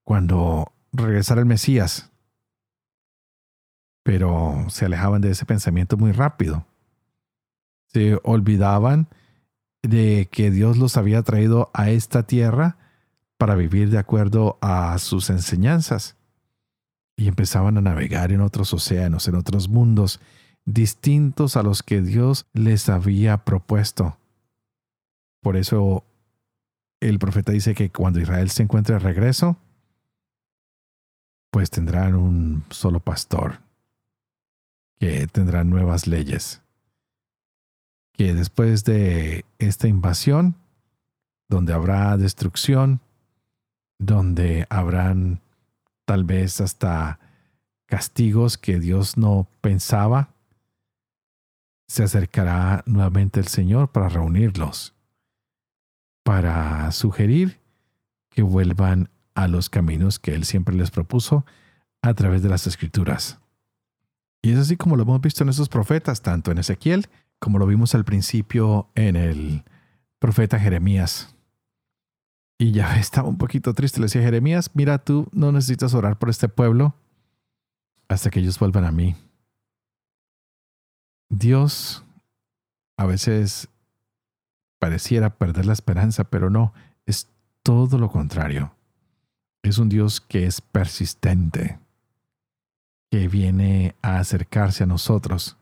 cuando 0.04 0.72
regresara 0.92 1.40
el 1.40 1.46
Mesías. 1.46 2.10
Pero 4.02 4.66
se 4.68 4.84
alejaban 4.84 5.22
de 5.22 5.30
ese 5.30 5.46
pensamiento 5.46 5.96
muy 5.96 6.12
rápido. 6.12 6.66
Se 7.86 8.20
olvidaban 8.24 9.08
de 9.82 10.28
que 10.30 10.50
Dios 10.50 10.76
los 10.76 10.98
había 10.98 11.22
traído 11.22 11.70
a 11.72 11.88
esta 11.88 12.24
tierra 12.24 12.76
para 13.38 13.54
vivir 13.54 13.90
de 13.90 13.98
acuerdo 13.98 14.58
a 14.60 14.98
sus 14.98 15.30
enseñanzas. 15.30 16.16
Y 17.16 17.28
empezaban 17.28 17.78
a 17.78 17.80
navegar 17.80 18.32
en 18.32 18.42
otros 18.42 18.74
océanos, 18.74 19.26
en 19.28 19.36
otros 19.36 19.70
mundos, 19.70 20.20
distintos 20.66 21.56
a 21.56 21.62
los 21.62 21.82
que 21.82 22.02
Dios 22.02 22.46
les 22.52 22.88
había 22.88 23.38
propuesto. 23.38 24.18
Por 25.40 25.56
eso 25.56 26.04
el 27.00 27.18
profeta 27.18 27.52
dice 27.52 27.74
que 27.74 27.90
cuando 27.90 28.20
Israel 28.20 28.50
se 28.50 28.64
encuentre 28.64 28.94
de 28.94 28.98
regreso, 28.98 29.56
pues 31.50 31.70
tendrán 31.70 32.16
un 32.16 32.64
solo 32.70 33.00
pastor, 33.00 33.60
que 34.98 35.26
tendrán 35.28 35.70
nuevas 35.70 36.06
leyes, 36.06 36.60
que 38.12 38.34
después 38.34 38.84
de 38.84 39.44
esta 39.58 39.88
invasión, 39.88 40.56
donde 41.48 41.72
habrá 41.72 42.16
destrucción, 42.16 43.00
donde 43.98 44.66
habrán 44.68 45.40
tal 46.04 46.24
vez 46.24 46.60
hasta 46.60 47.20
castigos 47.86 48.58
que 48.58 48.80
Dios 48.80 49.16
no 49.16 49.46
pensaba, 49.60 50.30
se 51.86 52.02
acercará 52.02 52.82
nuevamente 52.86 53.40
el 53.40 53.46
Señor 53.46 53.92
para 53.92 54.08
reunirlos, 54.08 54.94
para 56.22 56.90
sugerir 56.92 57.60
que 58.30 58.42
vuelvan 58.42 59.08
a 59.34 59.48
los 59.48 59.70
caminos 59.70 60.18
que 60.18 60.34
Él 60.34 60.44
siempre 60.44 60.74
les 60.74 60.90
propuso 60.90 61.44
a 62.02 62.14
través 62.14 62.42
de 62.42 62.48
las 62.48 62.66
escrituras. 62.66 63.38
Y 64.42 64.52
es 64.52 64.58
así 64.58 64.76
como 64.76 64.96
lo 64.96 65.02
hemos 65.02 65.20
visto 65.20 65.42
en 65.42 65.48
esos 65.48 65.68
profetas, 65.68 66.22
tanto 66.22 66.50
en 66.50 66.58
Ezequiel 66.58 67.06
como 67.38 67.58
lo 67.58 67.66
vimos 67.66 67.94
al 67.94 68.04
principio 68.04 68.88
en 68.94 69.16
el 69.16 69.64
profeta 70.18 70.58
Jeremías. 70.58 71.34
Y 72.58 72.72
ya 72.72 72.96
estaba 72.98 73.28
un 73.28 73.38
poquito 73.38 73.74
triste. 73.74 74.00
Le 74.00 74.06
decía, 74.06 74.22
Jeremías, 74.22 74.70
mira, 74.74 74.98
tú 74.98 75.28
no 75.32 75.52
necesitas 75.52 75.94
orar 75.94 76.18
por 76.18 76.30
este 76.30 76.48
pueblo 76.48 76.94
hasta 78.08 78.30
que 78.30 78.40
ellos 78.40 78.58
vuelvan 78.58 78.84
a 78.84 78.92
mí. 78.92 79.16
Dios 81.28 82.04
a 82.96 83.06
veces 83.06 83.68
pareciera 84.78 85.30
perder 85.30 85.66
la 85.66 85.72
esperanza, 85.72 86.24
pero 86.24 86.50
no, 86.50 86.72
es 87.06 87.28
todo 87.62 87.98
lo 87.98 88.10
contrario. 88.10 88.72
Es 89.62 89.78
un 89.78 89.88
Dios 89.88 90.20
que 90.20 90.46
es 90.46 90.60
persistente, 90.60 91.78
que 93.10 93.28
viene 93.28 93.94
a 94.02 94.18
acercarse 94.18 94.84
a 94.84 94.86
nosotros, 94.86 95.56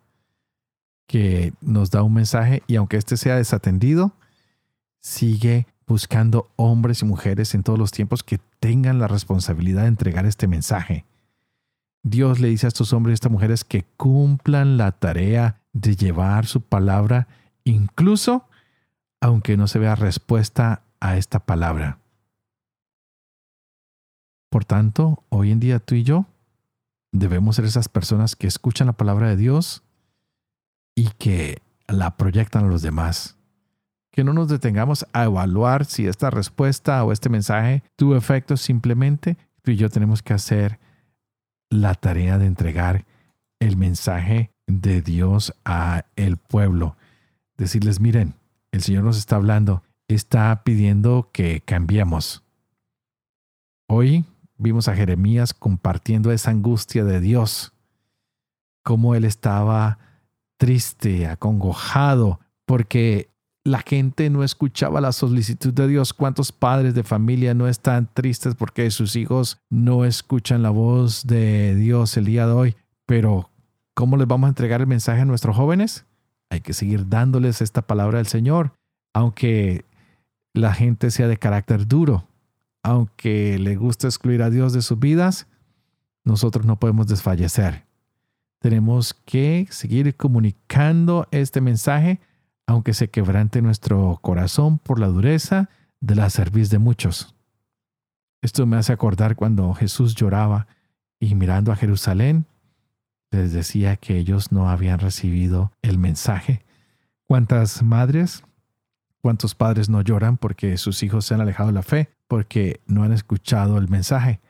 que 1.07 1.53
nos 1.61 1.90
da 1.90 2.03
un 2.03 2.14
mensaje 2.14 2.62
y 2.66 2.77
aunque 2.77 2.96
éste 2.96 3.16
sea 3.16 3.37
desatendido, 3.37 4.12
sigue 5.00 5.66
buscando 5.87 6.50
hombres 6.57 7.03
y 7.03 7.05
mujeres 7.05 7.55
en 7.55 7.62
todos 7.62 7.79
los 7.79 7.92
tiempos 7.92 8.22
que 8.22 8.40
tengan 8.61 8.98
la 8.98 9.09
responsabilidad 9.09 9.83
de 9.83 9.88
entregar 9.88 10.27
este 10.27 10.46
mensaje. 10.48 11.05
Dios 12.05 12.38
le 12.38 12.49
dice 12.49 12.67
a 12.67 12.69
estos 12.69 12.93
hombres 12.93 13.12
y 13.12 13.14
estas 13.14 13.33
mujeres 13.33 13.64
que 13.64 13.85
cumplan 13.97 14.77
la 14.77 14.93
tarea 14.93 15.62
de 15.73 15.97
llevar 15.97 16.45
su 16.45 16.61
palabra, 16.61 17.27
incluso 17.64 18.47
aunque 19.23 19.57
no 19.57 19.67
se 19.67 19.79
vea 19.79 19.97
respuesta 19.97 20.83
a 21.01 21.17
esta 21.17 21.40
palabra. 21.40 21.99
Por 24.51 24.67
tanto, 24.67 25.25
hoy 25.31 25.51
en 25.51 25.61
día 25.61 25.81
tú 25.81 25.95
y 25.95 26.03
yo 26.05 26.27
debemos 27.11 27.57
ser 27.57 27.64
esas 27.64 27.88
personas 27.88 28.37
que 28.37 28.47
escuchan 28.47 28.87
la 28.87 28.93
palabra 28.93 29.31
de 29.31 29.37
Dios 29.37 29.83
y 30.95 31.09
que 31.19 31.62
la 31.88 32.19
proyectan 32.19 32.67
a 32.67 32.69
los 32.69 32.83
demás. 32.83 33.38
Que 34.12 34.25
no 34.25 34.35
nos 34.35 34.49
detengamos 34.49 35.07
a 35.14 35.25
evaluar 35.25 35.87
si 35.87 36.07
esta 36.07 36.29
respuesta 36.29 37.03
o 37.03 37.12
este 37.12 37.31
mensaje 37.31 37.83
tuvo 37.97 38.14
efecto, 38.14 38.59
simplemente 38.59 39.38
tú 39.62 39.71
y 39.71 39.77
yo 39.77 39.88
tenemos 39.88 40.23
que 40.23 40.35
hacer 40.35 40.79
la 41.70 41.94
tarea 41.94 42.38
de 42.38 42.46
entregar 42.46 43.05
el 43.61 43.77
mensaje 43.77 44.53
de 44.66 45.03
Dios 45.03 45.55
a 45.64 46.05
el 46.16 46.37
pueblo. 46.37 46.96
Decirles, 47.57 48.00
miren, 48.00 48.35
el 48.72 48.83
Señor 48.83 49.05
nos 49.05 49.18
está 49.18 49.37
hablando, 49.37 49.83
está 50.09 50.62
pidiendo 50.64 51.31
que 51.33 51.61
cambiemos. 51.61 52.42
Hoy 53.87 54.24
vimos 54.57 54.88
a 54.88 54.94
Jeremías 54.94 55.55
compartiendo 55.55 56.33
esa 56.33 56.50
angustia 56.50 57.05
de 57.05 57.20
Dios, 57.20 57.72
cómo 58.83 59.14
él 59.14 59.24
estaba 59.24 59.98
triste, 60.57 61.27
acongojado, 61.27 62.40
porque 62.64 63.34
la 63.64 63.79
gente 63.79 64.29
no 64.29 64.44
escuchaba 64.44 65.00
la 65.00 65.12
solicitud 65.12 65.72
de 65.72 65.88
Dios. 65.88 66.12
¿Cuántos 66.12 66.53
padres 66.53 66.94
de 66.94 67.03
familia 67.03 67.55
no 67.55 67.66
están 67.66 68.11
tristes 68.12 68.55
porque 68.55 68.90
sus 68.90 69.16
hijos 69.16 69.59
no 69.70 70.05
escuchan 70.05 70.62
la 70.62 70.68
voz 70.68 71.27
de 71.27 71.74
Dios 71.74 72.16
el 72.18 72.27
día 72.27 72.46
de 72.46 72.53
hoy? 72.53 72.77
Pero, 73.07 73.50
¿cómo 73.94 74.18
les 74.18 74.29
vamos 74.29 74.48
a 74.48 74.50
entregar 74.50 74.83
el 74.83 74.87
mensaje 74.87 75.22
a 75.22 75.24
nuestros 75.24 75.57
jóvenes? 75.57 76.05
Hay 76.50 76.61
que 76.61 76.74
seguir 76.74 77.09
dándoles 77.09 77.62
esta 77.62 77.81
palabra 77.83 78.18
del 78.18 78.27
Señor, 78.27 78.72
aunque 79.14 79.87
la 80.53 80.74
gente 80.74 81.11
sea 81.11 81.27
de 81.27 81.38
carácter 81.38 81.88
duro, 81.88 82.29
aunque 82.83 83.59
le 83.59 83.77
guste 83.77 84.07
excluir 84.07 84.42
a 84.42 84.50
Dios 84.50 84.74
de 84.74 84.83
sus 84.83 84.98
vidas, 84.98 85.46
nosotros 86.22 86.66
no 86.66 86.79
podemos 86.79 87.07
desfallecer. 87.07 87.87
Tenemos 88.61 89.14
que 89.14 89.66
seguir 89.70 90.14
comunicando 90.16 91.27
este 91.31 91.62
mensaje 91.62 92.20
aunque 92.66 92.94
se 92.94 93.11
quebrante 93.11 93.62
nuestro 93.62 94.18
corazón 94.22 94.79
por 94.79 94.98
la 94.98 95.09
dureza 95.09 95.68
de 96.00 96.14
la 96.14 96.31
cerviz 96.31 96.70
de 96.70 96.79
muchos. 96.79 97.35
Esto 98.42 98.66
me 98.66 98.77
hace 98.77 98.92
acordar 98.92 99.37
cuando 99.37 99.72
Jesús 99.74 100.14
lloraba 100.14 100.66
y 101.18 101.35
mirando 101.35 101.72
a 101.72 101.77
Jerusalén, 101.77 102.46
les 103.31 103.53
decía 103.53 103.96
que 103.96 104.18
ellos 104.18 104.53
no 104.53 104.68
habían 104.68 104.98
recibido 104.98 105.72
el 105.83 105.98
mensaje. 105.98 106.64
¿Cuántas 107.27 107.83
madres, 107.83 108.44
cuántos 109.22 109.55
padres 109.55 109.88
no 109.88 110.03
lloran 110.03 110.37
porque 110.37 110.77
sus 110.77 111.03
hijos 111.03 111.24
se 111.24 111.35
han 111.35 111.40
alejado 111.40 111.68
de 111.68 111.74
la 111.74 111.83
fe, 111.83 112.11
porque 112.29 112.81
no 112.87 113.03
han 113.03 113.12
escuchado 113.12 113.79
el 113.79 113.88
mensaje? 113.88 114.40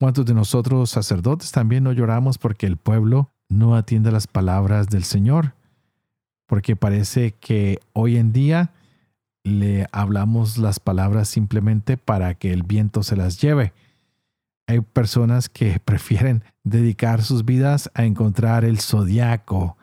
¿Cuántos 0.00 0.26
de 0.26 0.34
nosotros 0.34 0.90
sacerdotes 0.90 1.52
también 1.52 1.84
no 1.84 1.92
lloramos 1.92 2.38
porque 2.38 2.66
el 2.66 2.76
pueblo 2.76 3.30
no 3.48 3.76
atiende 3.76 4.10
las 4.10 4.26
palabras 4.26 4.88
del 4.88 5.04
Señor? 5.04 5.54
Porque 6.52 6.76
parece 6.76 7.32
que 7.32 7.80
hoy 7.94 8.18
en 8.18 8.34
día 8.34 8.74
le 9.42 9.86
hablamos 9.90 10.58
las 10.58 10.80
palabras 10.80 11.28
simplemente 11.28 11.96
para 11.96 12.34
que 12.34 12.52
el 12.52 12.62
viento 12.62 13.02
se 13.02 13.16
las 13.16 13.40
lleve. 13.40 13.72
Hay 14.66 14.82
personas 14.82 15.48
que 15.48 15.80
prefieren 15.86 16.44
dedicar 16.62 17.22
sus 17.22 17.46
vidas 17.46 17.90
a 17.94 18.04
encontrar 18.04 18.66
el 18.66 18.80
zodiaco, 18.80 19.78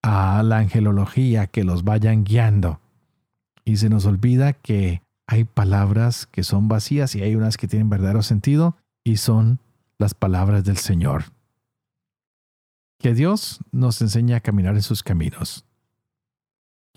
a 0.00 0.42
la 0.42 0.56
angelología, 0.56 1.48
que 1.48 1.64
los 1.64 1.84
vayan 1.84 2.24
guiando. 2.24 2.80
Y 3.66 3.76
se 3.76 3.90
nos 3.90 4.06
olvida 4.06 4.54
que 4.54 5.02
hay 5.26 5.44
palabras 5.44 6.24
que 6.24 6.44
son 6.44 6.66
vacías 6.66 7.14
y 7.14 7.22
hay 7.22 7.34
unas 7.34 7.58
que 7.58 7.68
tienen 7.68 7.90
verdadero 7.90 8.22
sentido 8.22 8.74
y 9.04 9.18
son 9.18 9.60
las 9.98 10.14
palabras 10.14 10.64
del 10.64 10.78
Señor. 10.78 11.24
Que 12.98 13.12
Dios 13.12 13.60
nos 13.70 14.00
enseñe 14.00 14.32
a 14.32 14.40
caminar 14.40 14.76
en 14.76 14.82
sus 14.82 15.02
caminos 15.02 15.66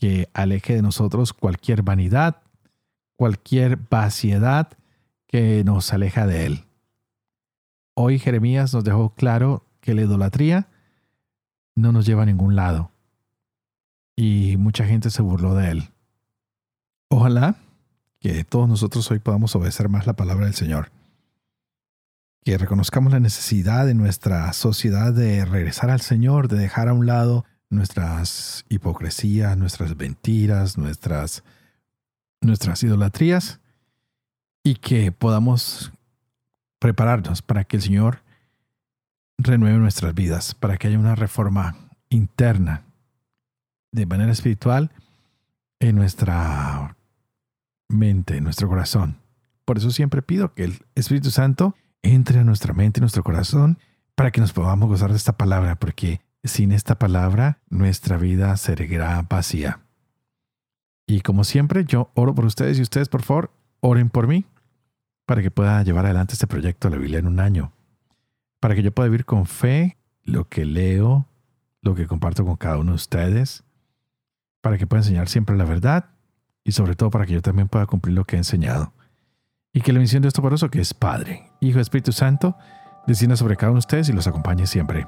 que 0.03 0.27
aleje 0.33 0.75
de 0.75 0.81
nosotros 0.81 1.31
cualquier 1.31 1.81
vanidad, 1.81 2.41
cualquier 3.15 3.77
vaciedad 3.89 4.67
que 5.27 5.63
nos 5.63 5.93
aleja 5.93 6.27
de 6.27 6.45
Él. 6.45 6.65
Hoy 7.93 8.19
Jeremías 8.19 8.73
nos 8.73 8.83
dejó 8.83 9.15
claro 9.15 9.65
que 9.79 9.93
la 9.93 10.01
idolatría 10.01 10.67
no 11.73 11.93
nos 11.93 12.05
lleva 12.05 12.23
a 12.23 12.25
ningún 12.25 12.57
lado 12.57 12.91
y 14.13 14.57
mucha 14.57 14.83
gente 14.83 15.09
se 15.09 15.21
burló 15.21 15.55
de 15.55 15.71
Él. 15.71 15.89
Ojalá 17.07 17.55
que 18.19 18.43
todos 18.43 18.67
nosotros 18.67 19.09
hoy 19.09 19.19
podamos 19.19 19.55
obedecer 19.55 19.87
más 19.87 20.05
la 20.05 20.17
palabra 20.17 20.47
del 20.47 20.53
Señor. 20.53 20.91
Que 22.43 22.57
reconozcamos 22.57 23.13
la 23.13 23.21
necesidad 23.21 23.85
de 23.85 23.93
nuestra 23.93 24.51
sociedad 24.51 25.13
de 25.13 25.45
regresar 25.45 25.89
al 25.89 26.01
Señor, 26.01 26.49
de 26.49 26.57
dejar 26.57 26.89
a 26.89 26.93
un 26.93 27.05
lado 27.05 27.45
nuestras 27.73 28.65
hipocresías, 28.69 29.57
nuestras 29.57 29.95
mentiras, 29.95 30.77
nuestras, 30.77 31.43
nuestras 32.41 32.83
idolatrías 32.83 33.59
y 34.63 34.75
que 34.75 35.11
podamos 35.11 35.91
prepararnos 36.79 37.41
para 37.41 37.63
que 37.63 37.77
el 37.77 37.83
Señor 37.83 38.23
renueve 39.37 39.77
nuestras 39.77 40.13
vidas, 40.13 40.55
para 40.55 40.77
que 40.77 40.87
haya 40.87 40.99
una 40.99 41.15
reforma 41.15 41.75
interna 42.09 42.83
de 43.91 44.05
manera 44.05 44.31
espiritual 44.31 44.91
en 45.79 45.95
nuestra 45.95 46.95
mente, 47.89 48.37
en 48.37 48.43
nuestro 48.43 48.67
corazón. 48.67 49.17
Por 49.65 49.77
eso 49.77 49.91
siempre 49.91 50.21
pido 50.21 50.53
que 50.53 50.65
el 50.65 50.85
Espíritu 50.95 51.31
Santo 51.31 51.75
entre 52.01 52.39
a 52.39 52.43
nuestra 52.43 52.73
mente 52.73 52.99
y 52.99 53.01
nuestro 53.01 53.23
corazón 53.23 53.79
para 54.15 54.31
que 54.31 54.41
nos 54.41 54.53
podamos 54.53 54.89
gozar 54.89 55.11
de 55.11 55.17
esta 55.17 55.37
palabra, 55.37 55.75
porque 55.75 56.21
sin 56.43 56.71
esta 56.71 56.99
palabra, 56.99 57.59
nuestra 57.69 58.17
vida 58.17 58.55
será 58.57 59.21
vacía. 59.21 59.79
Y 61.07 61.21
como 61.21 61.43
siempre, 61.43 61.85
yo 61.85 62.11
oro 62.15 62.33
por 62.35 62.45
ustedes 62.45 62.79
y 62.79 62.81
ustedes, 62.81 63.09
por 63.09 63.23
favor, 63.23 63.51
oren 63.81 64.09
por 64.09 64.27
mí 64.27 64.45
para 65.25 65.41
que 65.41 65.51
pueda 65.51 65.81
llevar 65.83 66.05
adelante 66.05 66.33
este 66.33 66.47
proyecto 66.47 66.89
de 66.89 66.95
la 66.95 67.01
Biblia 67.01 67.19
en 67.19 67.27
un 67.27 67.39
año. 67.39 67.71
Para 68.59 68.75
que 68.75 68.83
yo 68.83 68.91
pueda 68.91 69.09
vivir 69.09 69.25
con 69.25 69.45
fe 69.45 69.97
lo 70.23 70.47
que 70.47 70.65
leo, 70.65 71.27
lo 71.81 71.95
que 71.95 72.07
comparto 72.07 72.45
con 72.45 72.55
cada 72.55 72.77
uno 72.77 72.91
de 72.91 72.95
ustedes. 72.95 73.63
Para 74.61 74.77
que 74.77 74.87
pueda 74.87 75.01
enseñar 75.01 75.27
siempre 75.27 75.57
la 75.57 75.65
verdad 75.65 76.09
y 76.63 76.71
sobre 76.71 76.95
todo 76.95 77.09
para 77.09 77.25
que 77.25 77.33
yo 77.33 77.41
también 77.41 77.67
pueda 77.67 77.85
cumplir 77.85 78.15
lo 78.15 78.25
que 78.25 78.35
he 78.35 78.39
enseñado. 78.39 78.93
Y 79.73 79.81
que 79.81 79.91
la 79.91 79.99
misión 79.99 80.21
de 80.21 80.27
esto 80.27 80.41
por 80.41 80.53
eso 80.53 80.69
que 80.69 80.79
es 80.79 80.93
Padre, 80.93 81.51
Hijo 81.59 81.79
Espíritu 81.79 82.11
Santo, 82.11 82.55
descienda 83.07 83.35
sobre 83.35 83.57
cada 83.57 83.71
uno 83.71 83.77
de 83.77 83.85
ustedes 83.85 84.09
y 84.09 84.13
los 84.13 84.27
acompañe 84.27 84.67
siempre. 84.67 85.07